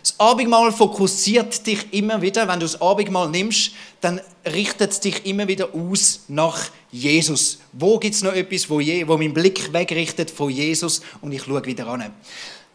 Das 0.03 0.15
Abendmahl 0.19 0.73
fokussiert 0.73 1.67
dich 1.67 1.93
immer 1.93 2.23
wieder, 2.23 2.49
wenn 2.49 2.61
du 2.61 2.67
das 2.67 2.81
Abendmahl 2.81 3.29
nimmst, 3.29 3.73
dann 4.01 4.21
richtet 4.47 4.93
es 4.93 5.01
dich 5.01 5.27
immer 5.27 5.47
wieder 5.47 5.75
aus 5.75 6.21
nach 6.29 6.59
Jesus. 6.91 7.59
Wo 7.73 7.99
gibt 7.99 8.15
es 8.15 8.23
noch 8.23 8.33
etwas, 8.33 8.71
wo, 8.71 8.81
je, 8.81 9.07
wo 9.07 9.19
mein 9.19 9.35
Blick 9.35 9.73
wegrichtet 9.73 10.31
von 10.31 10.51
Jesus 10.51 11.03
und 11.21 11.33
ich 11.33 11.43
schaue 11.43 11.65
wieder 11.67 11.87
an? 11.87 12.13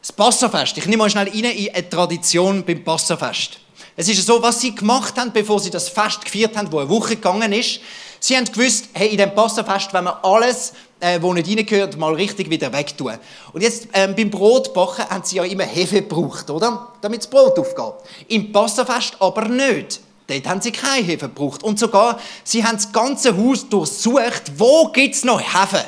Das 0.02 0.12
Passafest. 0.12 0.78
Ich 0.78 0.86
nehme 0.86 0.98
mal 0.98 1.10
schnell 1.10 1.30
rein 1.30 1.46
in 1.46 1.74
eine 1.74 1.90
Tradition 1.90 2.64
beim 2.64 2.84
Passafest. 2.84 3.60
Es 3.96 4.08
ist 4.08 4.26
so, 4.26 4.42
was 4.42 4.62
sie 4.62 4.76
gemacht 4.76 5.18
haben, 5.18 5.32
bevor 5.32 5.60
sie 5.60 5.72
das 5.72 5.90
Fest 5.90 6.24
gefeiert 6.24 6.56
haben, 6.56 6.72
wo 6.72 6.80
eine 6.80 6.90
Woche 6.90 7.16
gegangen 7.16 7.54
ist. 7.54 7.80
Sie 8.20 8.36
haben 8.36 8.46
gewusst, 8.46 8.90
hey, 8.94 9.10
in 9.10 9.18
dem 9.18 9.34
Passafest 9.34 9.94
wenn 9.94 10.04
wir 10.04 10.24
alles, 10.24 10.74
äh, 11.00 11.22
wo 11.22 11.34
nicht 11.34 11.48
reingehört, 11.48 11.98
mal 11.98 12.14
richtig 12.14 12.50
wieder 12.50 12.72
wegtun. 12.74 13.14
Und 13.54 13.62
jetzt 13.62 13.88
ähm, 13.94 14.16
beim 14.16 14.30
Brotbacken 14.30 15.10
haben 15.10 15.24
sie 15.24 15.38
ja 15.38 15.44
immer 15.44 15.64
Hefe 15.64 16.02
gebraucht, 16.02 16.50
oder? 16.50 16.94
Damit 17.02 17.20
das 17.20 17.28
Brot 17.28 17.58
aufgeht. 17.60 17.94
Im 18.28 18.52
Passafest 18.52 19.16
aber 19.20 19.48
nicht. 19.48 20.00
Dort 20.28 20.48
haben 20.48 20.62
sie 20.62 20.72
keine 20.72 21.06
Hefe 21.06 21.28
gebraucht. 21.28 21.64
Und 21.64 21.78
sogar, 21.78 22.20
sie 22.44 22.64
haben 22.64 22.78
das 22.78 22.92
ganze 22.92 23.38
Haus 23.38 23.68
durchsucht, 23.70 24.54
wo 24.58 24.90
gibt 24.92 25.16
es 25.16 25.24
noch 25.24 25.40
Hefe? 25.40 25.84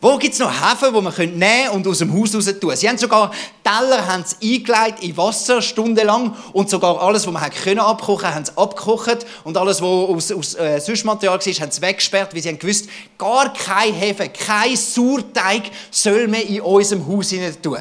Wo 0.00 0.16
gibt 0.16 0.34
es 0.34 0.38
noch 0.38 0.48
Häfen, 0.48 0.94
die 0.94 1.00
man 1.00 1.12
nehmen 1.16 1.40
können 1.40 1.70
und 1.70 1.86
aus 1.88 1.98
dem 1.98 2.14
Haus 2.14 2.32
raus 2.32 2.46
tun? 2.60 2.76
Sie 2.76 2.88
haben 2.88 2.98
sogar 2.98 3.32
Teller 3.64 4.06
haben 4.06 4.24
sie 4.24 4.56
eingelegt 4.56 5.02
in 5.02 5.16
Wasser 5.16 5.60
stundenlang 5.60 6.36
und 6.52 6.70
sogar 6.70 7.02
alles, 7.02 7.26
was 7.26 7.32
man 7.32 7.78
abkochen, 7.80 8.32
haben 8.32 8.44
sie 8.44 8.56
abgekocht 8.56 9.26
und 9.42 9.56
alles, 9.56 9.82
was 9.82 9.88
aus, 9.88 10.30
aus 10.32 10.54
äh, 10.54 10.78
Süßmaterial 10.78 11.44
war, 11.44 11.52
haben 11.52 11.72
sie 11.72 11.82
weggesperrt, 11.82 12.32
weil 12.32 12.40
sie 12.40 12.48
haben 12.48 12.60
gewusst, 12.60 12.88
gar 13.18 13.52
kein 13.52 13.92
Hefe, 13.92 14.28
kein 14.28 14.76
Sauerteig 14.76 15.64
soll 15.90 16.28
man 16.28 16.42
in 16.42 16.60
unserem 16.60 17.04
Haus 17.08 17.30
hinein 17.30 17.60
tun. 17.60 17.78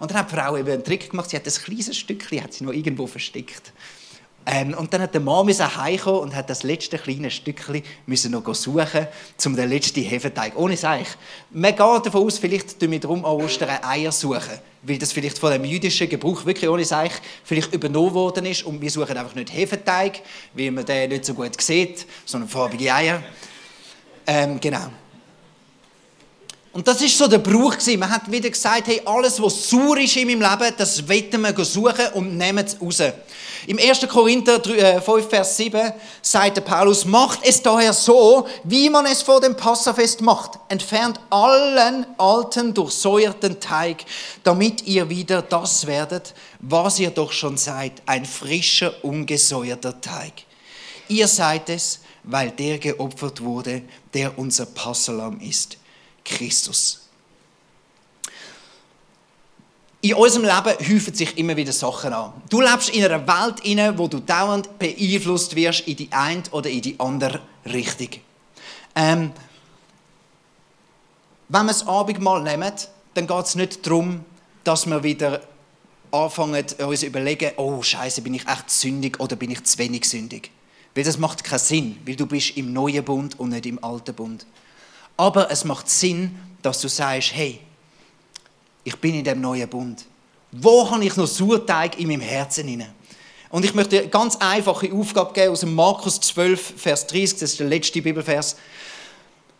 Und 0.00 0.10
dann 0.10 0.18
hat 0.18 0.30
die 0.30 0.36
Frau 0.36 0.58
eben 0.58 0.70
einen 0.70 0.84
Trick 0.84 1.10
gemacht, 1.10 1.30
sie 1.30 1.36
hat 1.36 1.46
ein 1.46 1.52
kleines 1.52 1.96
Stückchen 1.96 2.42
hat 2.42 2.52
sie 2.52 2.64
noch 2.64 2.74
irgendwo 2.74 3.06
versteckt. 3.06 3.72
Ähm, 4.46 4.74
und 4.74 4.92
dann 4.92 5.00
hat 5.00 5.14
der 5.14 5.22
Mann 5.22 5.48
heimkommen 5.48 6.20
und 6.20 6.34
hat 6.34 6.50
das 6.50 6.62
letzte 6.64 6.98
kleine 6.98 7.30
Stückchen 7.30 7.82
müssen 8.06 8.30
noch 8.32 8.54
suchen, 8.54 9.06
um 9.46 9.56
den 9.56 9.70
letzten 9.70 10.02
Hefeteig. 10.02 10.52
Ohne 10.56 10.76
Seich. 10.76 11.08
Man 11.50 11.70
geht 11.70 11.78
davon 11.78 12.26
aus, 12.26 12.38
vielleicht 12.38 12.78
tun 12.78 12.90
wir 12.90 13.00
darum 13.00 13.24
an 13.24 13.32
Ostern 13.32 13.82
Eier 13.82 14.12
suchen, 14.12 14.58
weil 14.82 14.98
das 14.98 15.12
vielleicht 15.12 15.38
von 15.38 15.50
dem 15.50 15.64
jüdischen 15.64 16.08
Gebrauch 16.08 16.44
wirklich 16.44 16.68
ohne 16.68 16.84
Seich 16.84 17.12
vielleicht 17.42 17.72
übernommen 17.72 18.12
worden 18.12 18.44
ist 18.44 18.64
und 18.64 18.80
wir 18.82 18.90
suchen 18.90 19.16
einfach 19.16 19.34
nicht 19.34 19.52
Hefeteig, 19.52 20.20
weil 20.52 20.70
man 20.70 20.84
den 20.84 21.08
nicht 21.08 21.24
so 21.24 21.32
gut 21.32 21.60
sieht, 21.60 22.06
sondern 22.26 22.50
farbige 22.50 22.92
Eier. 22.92 23.22
Ähm, 24.26 24.60
genau. 24.60 24.90
Und 26.74 26.88
das 26.88 27.00
ist 27.02 27.16
so 27.16 27.28
der 27.28 27.38
Brauch 27.38 27.76
Man 27.96 28.10
hat 28.10 28.30
wieder 28.30 28.50
gesagt, 28.50 28.88
hey, 28.88 29.00
alles, 29.04 29.40
was 29.40 29.70
sauer 29.70 29.96
ist 29.96 30.16
in 30.16 30.26
meinem 30.26 30.40
Leben, 30.40 30.74
das 30.76 31.08
wollen 31.08 31.56
wir 31.56 31.64
suchen 31.64 32.06
und 32.14 32.36
nehmen 32.36 32.66
es 32.66 32.76
raus. 32.82 33.00
Im 33.68 33.78
1. 33.78 34.08
Korinther 34.08 34.60
5, 34.60 35.08
äh, 35.08 35.22
Vers 35.22 35.56
7 35.56 35.92
sagt 36.20 36.64
Paulus, 36.64 37.04
macht 37.04 37.38
es 37.44 37.62
daher 37.62 37.92
so, 37.92 38.48
wie 38.64 38.90
man 38.90 39.06
es 39.06 39.22
vor 39.22 39.40
dem 39.40 39.56
Passafest 39.56 40.20
macht. 40.20 40.58
Entfernt 40.68 41.20
allen 41.30 42.06
alten, 42.18 42.74
durchsäuerten 42.74 43.60
Teig, 43.60 44.04
damit 44.42 44.84
ihr 44.84 45.08
wieder 45.08 45.42
das 45.42 45.86
werdet, 45.86 46.34
was 46.58 46.98
ihr 46.98 47.10
doch 47.10 47.30
schon 47.30 47.56
seid, 47.56 48.02
ein 48.04 48.24
frischer, 48.24 48.92
ungesäuerter 49.04 50.00
Teig. 50.00 50.32
Ihr 51.06 51.28
seid 51.28 51.70
es, 51.70 52.00
weil 52.24 52.50
der 52.50 52.78
geopfert 52.78 53.40
wurde, 53.40 53.82
der 54.12 54.36
unser 54.36 54.66
Passalam 54.66 55.38
ist 55.38 55.78
Christus. 56.24 57.00
In 60.00 60.14
unserem 60.14 60.44
Leben 60.44 60.92
häufen 60.92 61.14
sich 61.14 61.38
immer 61.38 61.56
wieder 61.56 61.72
Sachen 61.72 62.12
an. 62.12 62.34
Du 62.50 62.60
lebst 62.60 62.90
in 62.90 63.04
einer 63.04 63.26
Welt, 63.26 63.60
in 63.60 63.98
wo 63.98 64.06
du 64.06 64.20
dauernd 64.20 64.78
beeinflusst 64.78 65.56
wirst 65.56 65.80
in 65.88 65.96
die 65.96 66.12
eine 66.12 66.42
oder 66.50 66.68
in 66.68 66.82
die 66.82 67.00
andere 67.00 67.40
Richtung. 67.64 68.20
Ähm, 68.94 69.32
wenn 71.48 71.66
wir 71.66 71.72
das 71.72 71.86
Abendmahl 71.86 72.42
nehmen, 72.42 72.72
dann 73.14 73.26
geht 73.26 73.44
es 73.46 73.54
nicht 73.54 73.86
darum, 73.86 74.24
dass 74.62 74.86
wir 74.86 75.02
wieder 75.02 75.40
anfangen, 76.10 76.64
uns 76.78 77.00
zu 77.00 77.06
überlegen, 77.06 77.52
oh 77.56 77.82
Scheiße, 77.82 78.22
bin 78.22 78.34
ich 78.34 78.46
echt 78.46 78.70
sündig 78.70 79.18
oder 79.20 79.36
bin 79.36 79.50
ich 79.50 79.64
zu 79.64 79.78
wenig 79.78 80.08
sündig? 80.08 80.50
Weil 80.94 81.04
das 81.04 81.18
macht 81.18 81.42
keinen 81.42 81.58
Sinn, 81.58 81.98
weil 82.06 82.16
du 82.16 82.26
bist 82.26 82.56
im 82.56 82.72
neuen 82.72 83.04
Bund 83.04 83.38
und 83.38 83.50
nicht 83.50 83.66
im 83.66 83.82
alten 83.82 84.14
Bund. 84.14 84.46
Aber 85.16 85.50
es 85.50 85.64
macht 85.64 85.88
Sinn, 85.88 86.38
dass 86.62 86.80
du 86.80 86.88
sagst, 86.88 87.34
hey, 87.34 87.60
ich 88.82 88.98
bin 88.98 89.14
in 89.14 89.24
dem 89.24 89.40
neuen 89.40 89.68
Bund. 89.68 90.04
Wo 90.52 90.90
habe 90.90 91.04
ich 91.04 91.16
noch 91.16 91.26
Surteig 91.26 91.98
in 91.98 92.08
meinem 92.08 92.20
Herzen 92.20 92.68
inne? 92.68 92.92
Und 93.50 93.64
ich 93.64 93.74
möchte 93.74 93.98
eine 93.98 94.08
ganz 94.08 94.36
einfache 94.36 94.92
Aufgabe 94.92 95.32
geben 95.32 95.52
aus 95.52 95.60
dem 95.60 95.74
Markus 95.74 96.20
12, 96.20 96.74
Vers 96.76 97.06
30, 97.06 97.38
das 97.38 97.50
ist 97.52 97.60
der 97.60 97.68
letzte 97.68 98.02
Bibelvers. 98.02 98.56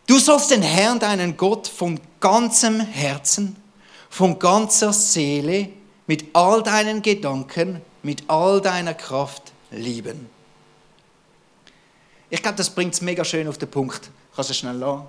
Du 0.05 0.19
sollst 0.19 0.51
den 0.51 0.61
Herrn, 0.61 0.99
deinen 0.99 1.37
Gott, 1.37 1.67
von 1.67 1.99
ganzem 2.19 2.79
Herzen, 2.81 3.55
von 4.09 4.37
ganzer 4.37 4.93
Seele, 4.93 5.69
mit 6.07 6.25
all 6.33 6.61
deinen 6.61 7.01
Gedanken, 7.01 7.81
mit 8.03 8.23
all 8.27 8.61
deiner 8.61 8.93
Kraft 8.93 9.53
lieben. 9.71 10.29
Ich 12.29 12.41
glaube, 12.41 12.57
das 12.57 12.69
bringt 12.69 12.93
es 12.93 13.01
mega 13.01 13.23
schön 13.23 13.47
auf 13.47 13.57
den 13.57 13.69
Punkt. 13.69 14.09
Kannst 14.35 14.49
du 14.49 14.53
schnell 14.53 14.75
lassen? 14.75 15.03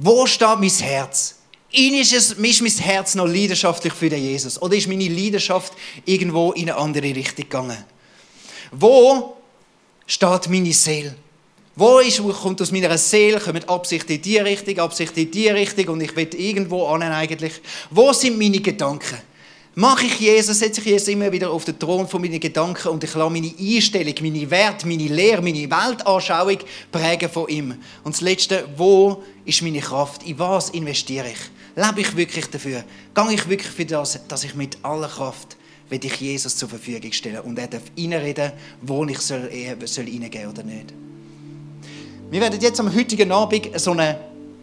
Wo 0.00 0.26
steht 0.26 0.60
mein 0.60 0.70
Herz? 0.70 1.34
Ist, 1.72 2.12
es, 2.12 2.30
ist 2.30 2.62
mein 2.62 2.70
Herz 2.70 3.16
noch 3.16 3.26
leidenschaftlich 3.26 3.92
für 3.92 4.08
den 4.08 4.22
Jesus? 4.22 4.60
Oder 4.62 4.76
ist 4.76 4.86
meine 4.86 5.08
Leidenschaft 5.08 5.72
irgendwo 6.04 6.52
in 6.52 6.70
eine 6.70 6.78
andere 6.78 7.06
Richtung 7.06 7.44
gegangen? 7.44 7.84
Wo 8.70 9.36
steht 10.06 10.48
meine 10.48 10.72
Seele? 10.72 11.16
Wo 11.74 11.98
ist, 11.98 12.22
kommt 12.22 12.62
aus 12.62 12.70
meiner 12.70 12.96
Seele, 12.96 13.40
kommen 13.40 13.68
Absichten 13.68 14.12
in 14.12 14.22
die 14.22 14.38
Richtung, 14.38 14.78
Absichten 14.78 15.18
in 15.18 15.30
die 15.32 15.48
Richtung 15.48 15.88
und 15.88 16.00
ich 16.00 16.14
will 16.14 16.32
irgendwo 16.32 16.86
an 16.86 17.02
eigentlich. 17.02 17.54
Wo 17.90 18.12
sind 18.12 18.38
meine 18.38 18.60
Gedanken? 18.60 19.18
Mache 19.78 20.06
ich 20.06 20.18
Jesus, 20.18 20.58
setze 20.58 20.80
ich 20.80 20.88
Jesus 20.88 21.06
immer 21.06 21.30
wieder 21.30 21.52
auf 21.52 21.64
den 21.64 21.78
Thron 21.78 22.08
von 22.08 22.20
meinen 22.20 22.40
Gedanken 22.40 22.88
und 22.88 23.04
ich 23.04 23.14
lasse 23.14 23.30
meine 23.30 23.54
Einstellung, 23.56 24.14
meine 24.22 24.50
Werte, 24.50 24.88
meine 24.88 25.06
Lehre, 25.06 25.40
meine 25.40 25.70
Weltanschauung 25.70 26.58
prägen 26.90 27.30
von 27.30 27.46
ihm. 27.46 27.76
Und 28.02 28.12
das 28.12 28.20
Letzte, 28.20 28.68
wo 28.76 29.22
ist 29.44 29.62
meine 29.62 29.78
Kraft? 29.78 30.24
In 30.24 30.36
was 30.40 30.70
investiere 30.70 31.28
ich? 31.28 31.38
Lebe 31.76 32.00
ich 32.00 32.16
wirklich 32.16 32.46
dafür? 32.46 32.82
Gehe 33.14 33.32
ich 33.32 33.48
wirklich 33.48 33.70
für 33.70 33.84
das, 33.84 34.18
dass 34.26 34.42
ich 34.42 34.56
mit 34.56 34.78
aller 34.82 35.06
Kraft 35.06 35.56
will 35.88 36.04
ich 36.04 36.16
Jesus 36.16 36.56
zur 36.56 36.68
Verfügung 36.68 37.12
stellen 37.12 37.42
und 37.42 37.56
er 37.56 37.68
darf 37.68 37.84
reinreden, 37.96 38.50
wo 38.82 39.04
ich 39.04 39.20
soll, 39.20 39.48
soll 39.84 40.06
reingehen 40.06 40.50
oder 40.50 40.64
nicht. 40.64 40.92
Wir 42.32 42.40
werden 42.40 42.60
jetzt 42.60 42.80
am 42.80 42.92
heutigen 42.92 43.30
Abend 43.30 43.70
so 43.78 43.92
eine 43.92 44.18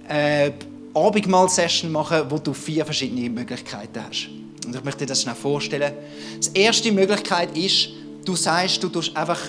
äh, 0.10 0.52
Abendmahl-Session 0.94 1.90
machen, 1.90 2.24
wo 2.28 2.38
du 2.38 2.54
vier 2.54 2.84
verschiedene 2.84 3.30
Möglichkeiten 3.30 4.04
hast. 4.10 4.45
Und 4.66 4.76
ich 4.76 4.84
möchte 4.84 5.00
dir 5.00 5.08
das 5.08 5.22
schnell 5.22 5.36
vorstellen. 5.36 5.94
Die 6.40 6.60
erste 6.60 6.92
Möglichkeit 6.92 7.56
ist, 7.58 7.90
du 8.26 8.36
sagst, 8.36 8.82
du 8.84 8.90
tust 8.90 9.16
einfach 9.16 9.40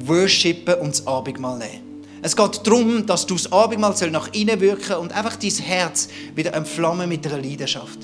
worshipen 0.00 0.74
und 0.76 0.90
das 0.90 1.06
Abendmahl 1.06 1.58
nehmen. 1.58 1.92
Es 2.24 2.36
geht 2.36 2.60
darum, 2.64 3.04
dass 3.04 3.26
du 3.26 3.34
das 3.34 3.50
Abendmahl 3.50 3.94
nach 4.10 4.32
innen 4.32 4.60
wirken 4.60 4.96
und 4.96 5.12
einfach 5.12 5.34
dein 5.36 5.50
Herz 5.50 6.08
wieder 6.36 6.54
entflammen 6.54 7.08
mit 7.08 7.26
einer 7.26 7.42
Leidenschaft. 7.42 7.98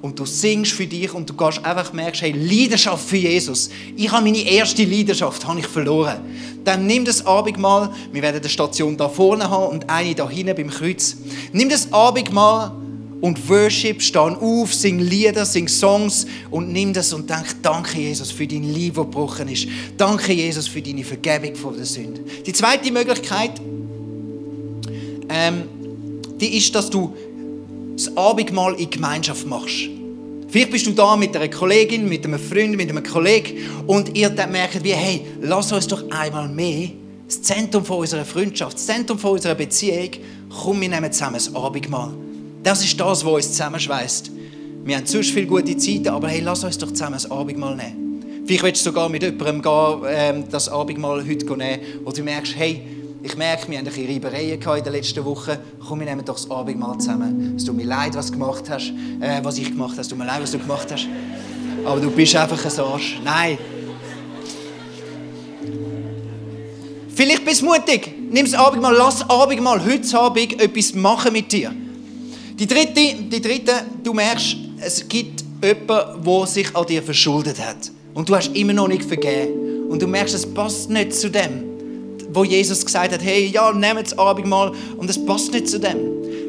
Und 0.00 0.18
du 0.18 0.24
singst 0.24 0.72
für 0.72 0.86
dich 0.86 1.12
und 1.12 1.28
du 1.28 1.34
gehst 1.34 1.64
einfach 1.64 1.92
merkst, 1.92 2.22
hey, 2.22 2.32
Leidenschaft 2.32 3.06
für 3.06 3.16
Jesus. 3.16 3.68
Ich 3.96 4.10
habe 4.10 4.24
meine 4.24 4.38
erste 4.38 4.84
Leidenschaft 4.84 5.46
habe 5.46 5.58
ich 5.58 5.66
verloren. 5.66 6.20
Dann 6.64 6.86
nimm 6.86 7.04
das 7.04 7.26
Abendmahl. 7.26 7.92
Wir 8.12 8.22
werden 8.22 8.40
eine 8.40 8.48
Station 8.48 8.96
da 8.96 9.08
vorne 9.08 9.50
haben 9.50 9.72
und 9.72 9.90
eine 9.90 10.14
da 10.14 10.30
hinten 10.30 10.54
beim 10.54 10.70
Kreuz. 10.70 11.16
Nimm 11.52 11.68
das 11.68 11.92
Abendmahl 11.92 12.72
und 13.20 13.48
Worship, 13.48 14.00
stehen 14.00 14.36
auf, 14.36 14.72
sing 14.72 15.00
Lieder, 15.00 15.44
sing 15.44 15.68
Songs 15.68 16.26
und 16.50 16.72
nimm 16.72 16.92
das 16.92 17.12
und 17.12 17.28
denk, 17.28 17.62
danke 17.62 17.98
Jesus 17.98 18.30
für 18.30 18.46
dein 18.46 18.62
Liebe, 18.62 18.96
das 18.96 19.04
gebrochen 19.06 19.48
ist. 19.48 19.66
Danke 19.96 20.32
Jesus 20.32 20.68
für 20.68 20.80
deine 20.80 21.04
Vergebung 21.04 21.54
von 21.56 21.76
der 21.76 21.84
Sünde. 21.84 22.20
Die 22.46 22.52
zweite 22.52 22.92
Möglichkeit, 22.92 23.60
ähm, 25.28 25.64
die 26.40 26.56
ist, 26.56 26.74
dass 26.74 26.88
du 26.88 27.14
das 27.94 28.16
Abendmahl 28.16 28.74
in 28.74 28.88
Gemeinschaft 28.88 29.46
machst. 29.46 29.88
Vielleicht 30.48 30.70
bist 30.70 30.86
du 30.86 30.92
da 30.92 31.16
mit 31.16 31.36
einer 31.36 31.48
Kollegin, 31.48 32.08
mit 32.08 32.24
einem 32.24 32.38
Freund, 32.38 32.76
mit 32.76 32.88
einem 32.88 33.02
Kollegen 33.02 33.58
und 33.86 34.16
ihr 34.16 34.30
merkt 34.30 34.82
wie, 34.82 34.92
hey, 34.92 35.22
lass 35.42 35.72
uns 35.72 35.88
doch 35.88 36.08
einmal 36.10 36.48
mehr 36.48 36.90
das 37.26 37.42
Zentrum 37.42 37.84
von 37.84 37.98
unserer 37.98 38.24
Freundschaft, 38.24 38.74
das 38.74 38.86
Zentrum 38.86 39.18
von 39.18 39.32
unserer 39.32 39.54
Beziehung, 39.54 40.10
komm, 40.48 40.80
wir 40.80 40.88
nehmen 40.88 41.12
zusammen 41.12 41.34
das 41.34 41.54
Abendmahl. 41.54 42.14
Das 42.68 42.84
ist 42.84 43.00
das, 43.00 43.24
was 43.24 43.32
uns 43.32 43.52
zusammenschweißt. 43.52 44.30
Wir 44.84 44.96
haben 44.98 45.06
sonst 45.06 45.30
viele 45.30 45.46
gute 45.46 45.74
Zeiten, 45.78 46.08
aber 46.08 46.28
hey, 46.28 46.40
lass 46.40 46.62
uns 46.64 46.76
doch 46.76 46.90
zusammen 46.90 47.14
das 47.14 47.30
Abendmahl 47.30 47.74
nehmen. 47.74 48.44
Vielleicht 48.44 48.62
willst 48.62 48.84
du 48.84 48.90
sogar 48.90 49.08
mit 49.08 49.22
jemandem 49.22 49.62
gehen, 49.62 50.02
ähm, 50.06 50.44
das 50.50 50.68
Abendmahl 50.68 51.26
heute 51.26 51.56
nehmen, 51.56 51.80
wo 52.04 52.12
du 52.12 52.22
merkst, 52.22 52.54
hey, 52.54 52.82
ich 53.22 53.38
merke, 53.38 53.70
wir 53.70 53.78
haben 53.78 53.86
ein 53.86 53.94
bisschen 53.94 54.76
in 54.76 54.84
den 54.84 54.92
letzten 54.92 55.24
Wochen. 55.24 55.52
Komm, 55.88 56.00
wir 56.00 56.06
nehmen 56.08 56.22
doch 56.26 56.34
das 56.34 56.50
Abendmahl 56.50 56.98
zusammen. 56.98 57.54
Es 57.56 57.64
tut 57.64 57.74
mir 57.74 57.86
leid, 57.86 58.14
was 58.14 58.30
gemacht 58.30 58.64
hast, 58.68 58.92
äh, 59.20 59.42
was 59.42 59.56
ich 59.56 59.70
gemacht 59.70 59.92
habe. 59.92 60.02
Es 60.02 60.08
tut 60.08 60.18
mir 60.18 60.26
leid, 60.26 60.42
was 60.42 60.50
du 60.50 60.58
gemacht 60.58 60.88
hast. 60.92 61.08
Aber 61.86 62.00
du 62.02 62.10
bist 62.10 62.36
einfach 62.36 62.62
ein 62.62 62.80
Arsch. 62.80 63.18
Nein. 63.24 63.56
Vielleicht 67.14 67.46
bist 67.46 67.62
du 67.62 67.64
mutig. 67.64 68.12
Nimm 68.30 68.44
das 68.44 68.52
Abendmahl, 68.52 68.94
lass 68.94 69.22
Abendmahl 69.30 69.82
heute 69.82 70.18
Abend 70.18 70.60
etwas 70.60 70.92
machen 70.92 71.32
mit 71.32 71.50
dir. 71.50 71.72
Die 72.58 72.66
dritte, 72.66 73.14
die 73.30 73.40
dritte, 73.40 73.72
du 74.02 74.12
merkst, 74.12 74.56
es 74.80 75.08
gibt 75.08 75.44
jemanden, 75.62 76.24
der 76.24 76.46
sich 76.46 76.74
an 76.74 76.86
dir 76.86 77.00
verschuldet 77.04 77.64
hat. 77.64 77.92
Und 78.14 78.28
du 78.28 78.34
hast 78.34 78.52
immer 78.56 78.72
noch 78.72 78.88
nicht 78.88 79.04
vergeben. 79.04 79.88
Und 79.88 80.02
du 80.02 80.08
merkst, 80.08 80.34
es 80.34 80.44
passt 80.44 80.90
nicht 80.90 81.14
zu 81.14 81.30
dem, 81.30 81.62
wo 82.32 82.42
Jesus 82.42 82.84
gesagt 82.84 83.12
hat, 83.12 83.22
hey, 83.22 83.46
ja, 83.46 83.72
nehmt 83.72 84.06
das 84.06 84.18
Abendmahl 84.18 84.72
und 84.96 85.08
es 85.08 85.24
passt 85.24 85.52
nicht 85.52 85.68
zu 85.68 85.78
dem. 85.78 85.98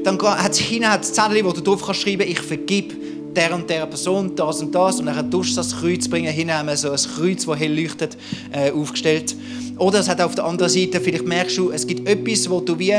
Dann 0.03 0.19
hat 0.19 0.51
es 0.53 0.57
hinten 0.57 0.85
ein 0.85 1.03
Zettel, 1.03 1.45
wo 1.45 1.51
du 1.51 1.61
drauf 1.61 1.83
kannst 1.85 2.01
schreiben, 2.01 2.27
ich 2.27 2.39
vergib 2.39 2.95
der 3.35 3.53
und 3.53 3.69
der 3.69 3.85
Person 3.85 4.35
das 4.35 4.61
und 4.61 4.73
das 4.73 4.99
und 4.99 5.05
dann 5.05 5.29
tust 5.29 5.51
du 5.51 5.55
das 5.57 5.79
Kreuz 5.79 6.07
bringen, 6.07 6.33
hinten 6.33 6.55
haben 6.55 6.69
wir 6.69 6.75
so 6.75 6.89
ein 6.89 6.97
Kreuz, 6.97 7.45
das 7.45 7.59
hell 7.59 7.79
leuchtet, 7.79 8.17
äh, 8.51 8.71
aufgestellt. 8.71 9.35
Oder 9.77 9.99
es 9.99 10.09
hat 10.09 10.19
auf 10.21 10.33
der 10.33 10.45
anderen 10.45 10.71
Seite, 10.71 10.99
vielleicht 10.99 11.27
merkst 11.27 11.57
du, 11.57 11.69
es 11.69 11.85
gibt 11.85 12.09
etwas, 12.09 12.49
wo 12.49 12.59
du 12.61 12.79
wie 12.79 12.95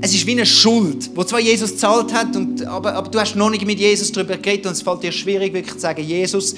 es 0.00 0.14
ist 0.14 0.26
wie 0.26 0.32
eine 0.32 0.46
Schuld, 0.46 1.10
wo 1.14 1.24
zwar 1.24 1.40
Jesus 1.40 1.76
zahlt 1.76 2.12
hat, 2.12 2.34
und, 2.36 2.64
aber, 2.66 2.94
aber 2.94 3.10
du 3.10 3.18
hast 3.18 3.34
noch 3.36 3.50
nicht 3.50 3.66
mit 3.66 3.78
Jesus 3.78 4.12
darüber 4.12 4.36
geredet 4.36 4.66
und 4.66 4.72
es 4.72 4.82
fällt 4.82 5.02
dir 5.02 5.12
schwierig, 5.12 5.52
wirklich 5.52 5.74
zu 5.74 5.80
sagen, 5.80 6.02
Jesus, 6.02 6.54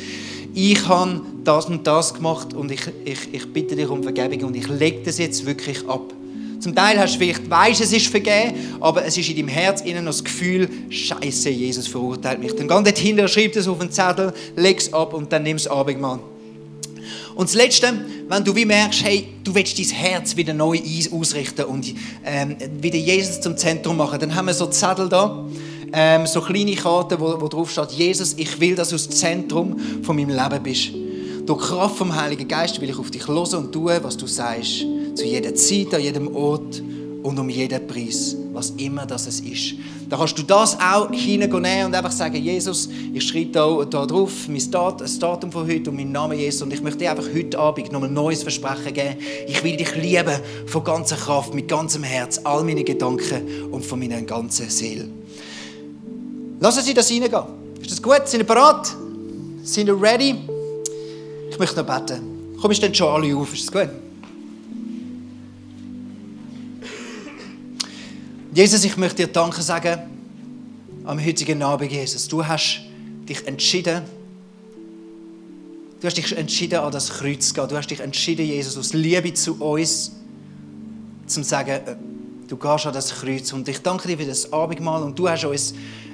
ich 0.55 0.87
habe 0.87 1.23
das 1.45 1.67
und 1.67 1.87
das 1.87 2.13
gemacht 2.15 2.55
und 2.55 2.71
ich, 2.71 2.83
ich, 3.05 3.19
ich 3.33 3.53
bitte 3.53 3.77
dich 3.77 3.89
um 3.89 4.03
Vergebung 4.03 4.49
und 4.49 4.57
ich 4.57 4.69
lege 4.69 5.01
das 5.05 5.19
jetzt 5.19 5.47
wirklich 5.47 5.89
ab. 5.89 6.13
Zum 6.59 6.75
Teil 6.75 6.99
hast 6.99 7.15
du 7.15 7.19
vielleicht, 7.21 7.49
weißt, 7.49 7.81
es 7.81 7.93
ist 7.93 8.09
vergeben, 8.09 8.55
aber 8.81 9.05
es 9.07 9.17
ist 9.17 9.31
in 9.31 9.37
deinem 9.37 9.49
Herz 9.49 9.81
innen 9.81 10.05
noch 10.05 10.13
das 10.13 10.23
Gefühl, 10.23 10.69
Scheiße, 10.91 11.49
Jesus 11.49 11.87
verurteilt 11.87 12.39
mich. 12.41 12.55
Dann 12.55 12.69
geh 12.69 12.75
dort 12.75 12.99
hinter, 12.99 13.29
schreib 13.29 13.55
das 13.55 13.67
auf 13.67 13.79
den 13.79 13.91
Zettel, 13.91 14.35
leg 14.57 14.79
es 14.79 14.93
ab 14.93 15.15
und 15.15 15.33
dann 15.33 15.43
nimm 15.43 15.57
das 15.57 15.67
Abendmahl. 15.67 16.21
Und 17.41 17.49
das 17.49 17.55
Letzte, 17.55 17.95
wenn 18.29 18.45
du 18.45 18.55
wie 18.55 18.67
merkst, 18.67 19.03
hey, 19.03 19.29
du 19.43 19.55
willst 19.55 19.79
dein 19.79 19.87
Herz 19.87 20.37
wieder 20.37 20.53
neu 20.53 20.79
ausrichten 21.11 21.65
und 21.65 21.95
ähm, 22.23 22.55
wieder 22.83 22.99
Jesus 22.99 23.41
zum 23.41 23.57
Zentrum 23.57 23.97
machen, 23.97 24.21
dann 24.21 24.35
haben 24.35 24.45
wir 24.45 24.53
so 24.53 24.67
Zettel 24.67 25.09
da, 25.09 25.47
ähm, 25.91 26.27
so 26.27 26.43
kleine 26.43 26.75
Karten, 26.75 27.19
wo, 27.19 27.41
wo 27.41 27.49
drauf 27.49 27.71
steht, 27.71 27.93
Jesus, 27.93 28.35
ich 28.37 28.61
will, 28.61 28.75
dass 28.75 28.91
du 28.91 28.97
das 28.97 29.09
Zentrum 29.09 29.75
von 30.03 30.17
meinem 30.17 30.29
Leben 30.29 30.63
bist. 30.63 30.91
Durch 31.47 31.63
Kraft 31.63 31.97
vom 31.97 32.15
Heiligen 32.15 32.47
Geist 32.47 32.79
will 32.79 32.91
ich 32.91 32.99
auf 32.99 33.11
dich 33.11 33.27
hören 33.27 33.55
und 33.55 33.73
tun, 33.73 33.91
was 34.03 34.19
du 34.19 34.27
sagst. 34.27 34.85
Zu 35.15 35.25
jeder 35.25 35.55
Zeit, 35.55 35.95
an 35.95 36.03
jedem 36.03 36.37
Ort 36.37 36.83
und 37.23 37.39
um 37.39 37.49
jeden 37.49 37.87
Preis, 37.87 38.37
was 38.53 38.69
immer 38.77 39.07
das 39.07 39.27
es 39.27 39.41
ist. 39.41 39.77
Da 40.11 40.17
kannst 40.17 40.37
du 40.37 40.43
das 40.43 40.77
auch 40.81 41.09
hineinnehmen 41.13 41.87
und 41.87 41.95
einfach 41.95 42.11
sagen, 42.11 42.35
Jesus, 42.35 42.89
ich 43.15 43.23
schreibe 43.23 43.53
da, 43.53 43.85
da 43.85 44.05
drauf 44.05 44.49
mein 44.49 44.69
Dat, 44.69 45.01
das 45.01 45.17
Datum 45.21 45.53
von 45.53 45.69
heute 45.69 45.91
und 45.91 45.97
meinen 45.97 46.11
Namen 46.11 46.37
Jesus 46.37 46.63
und 46.63 46.73
ich 46.73 46.83
möchte 46.83 46.99
dir 46.99 47.13
einfach 47.13 47.29
heute 47.33 47.57
Abend 47.57 47.93
noch 47.93 48.03
ein 48.03 48.13
neues 48.13 48.43
Versprechen 48.43 48.93
geben. 48.93 49.19
Ich 49.47 49.63
will 49.63 49.77
dich 49.77 49.95
lieben 49.95 50.35
von 50.67 50.83
ganzer 50.83 51.15
Kraft, 51.15 51.55
mit 51.55 51.69
ganzem 51.69 52.03
Herz, 52.03 52.41
all 52.43 52.65
meine 52.65 52.83
Gedanken 52.83 53.71
und 53.71 53.87
von 53.87 54.01
meiner 54.01 54.21
ganzen 54.23 54.69
Seele. 54.69 55.09
Lassen 56.59 56.83
Sie 56.83 56.93
das 56.93 57.09
reingehen. 57.09 57.45
Ist 57.81 57.93
das 57.93 58.03
gut? 58.03 58.27
Sind 58.27 58.41
Sie 58.41 58.45
bereit? 58.45 58.89
Sind 59.63 59.87
Sie 59.87 59.93
ready? 59.93 60.35
Ich 61.51 61.59
möchte 61.59 61.77
noch 61.77 61.87
beten. 61.87 62.57
Komm, 62.61 62.73
ich 62.73 62.81
dann 62.81 62.93
schon 62.93 63.07
alle 63.07 63.37
auf. 63.37 63.55
Ist 63.55 63.73
das 63.73 63.73
gut? 63.73 64.10
Jesus, 68.53 68.83
ich 68.83 68.97
möchte 68.97 69.25
dir 69.25 69.33
Danke 69.33 69.63
sagen 69.63 70.01
am 71.05 71.25
heutigen 71.25 71.63
Abend, 71.63 71.93
Jesus. 71.93 72.27
Du 72.27 72.45
hast 72.45 72.81
dich 73.29 73.47
entschieden, 73.47 74.03
du 76.01 76.07
hast 76.07 76.17
dich 76.17 76.37
entschieden, 76.37 76.81
an 76.81 76.91
das 76.91 77.11
Kreuz 77.11 77.47
zu 77.47 77.55
gehen. 77.55 77.69
Du 77.69 77.77
hast 77.77 77.89
dich 77.89 78.01
entschieden, 78.01 78.45
Jesus, 78.45 78.77
aus 78.77 78.93
Liebe 78.93 79.33
zu 79.35 79.55
uns, 79.63 80.11
zu 81.29 81.45
sagen, 81.45 81.71
äh, 81.71 81.97
du 82.49 82.57
gehst 82.57 82.87
an 82.87 82.93
das 82.93 83.21
Kreuz. 83.21 83.53
Und 83.53 83.69
ich 83.69 83.83
danke 83.83 84.09
dir 84.09 84.19
für 84.19 84.27
das 84.27 84.53
Abendmahl 84.53 85.05
und 85.05 85.17
du 85.17 85.29
hast 85.29 85.45
uns 85.45 85.73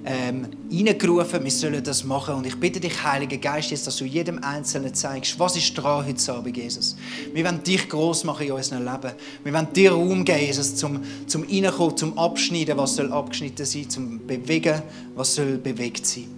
ähm, 0.08 0.46
reingerufen, 0.70 1.42
wir 1.42 1.50
sollen 1.50 1.82
das 1.82 2.04
machen. 2.04 2.36
Und 2.36 2.46
ich 2.46 2.58
bitte 2.58 2.78
dich, 2.78 3.02
Heiliger 3.02 3.38
Geist, 3.38 3.72
jetzt, 3.72 3.86
dass 3.88 3.96
du 3.96 4.04
jedem 4.04 4.38
Einzelnen 4.42 4.94
zeigst, 4.94 5.38
was 5.38 5.56
ist 5.56 5.74
dran 5.74 6.06
heute 6.06 6.32
Abend, 6.32 6.56
Jesus. 6.56 6.96
Wir 7.34 7.44
wollen 7.44 7.62
dich 7.62 7.88
groß 7.88 8.22
machen 8.22 8.46
in 8.46 8.52
unserem 8.52 8.84
Leben. 8.84 9.14
Wir 9.42 9.52
wollen 9.52 9.72
dir 9.74 9.90
Raum 9.90 10.24
geben, 10.24 10.40
Jesus, 10.40 10.76
zum, 10.76 11.02
zum 11.26 11.42
Reinkommen, 11.42 11.96
zum 11.96 12.16
Abschneiden, 12.16 12.78
was 12.78 12.94
soll 12.94 13.12
abgeschnitten 13.12 13.66
sein, 13.66 13.90
zum 13.90 14.24
Bewegen, 14.24 14.80
was 15.16 15.34
soll 15.34 15.58
bewegt 15.58 16.06
sein. 16.06 16.28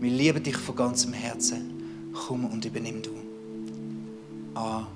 Wir 0.00 0.10
lieben 0.10 0.42
dich 0.42 0.56
von 0.56 0.74
ganzem 0.74 1.12
Herzen. 1.12 2.10
Komm 2.12 2.44
und 2.46 2.64
übernimm 2.64 3.02
du. 3.02 3.10
Amen. 4.54 4.95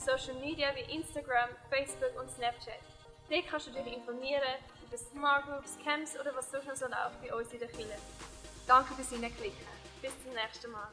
Social 0.00 0.34
Media 0.40 0.68
wie 0.74 0.94
Instagram, 0.94 1.50
Facebook 1.68 2.18
und 2.18 2.30
Snapchat. 2.30 2.80
Dort 3.28 3.46
kannst 3.48 3.66
du 3.66 3.70
dich 3.70 3.86
informieren 3.86 4.42
über 4.86 4.96
Smart 4.96 5.46
Groups, 5.46 5.76
Camps 5.84 6.18
oder 6.18 6.34
was 6.34 6.50
noch 6.52 6.62
so 6.74 6.86
läuft 6.86 7.20
bei 7.22 7.34
uns 7.34 7.52
in 7.52 7.58
der 7.58 7.68
Kirche. 7.68 7.98
Danke 8.66 8.94
fürs 8.94 9.10
Hineinklicken. 9.10 9.66
Bis 10.00 10.12
zum 10.22 10.32
nächsten 10.32 10.70
Mal. 10.70 10.88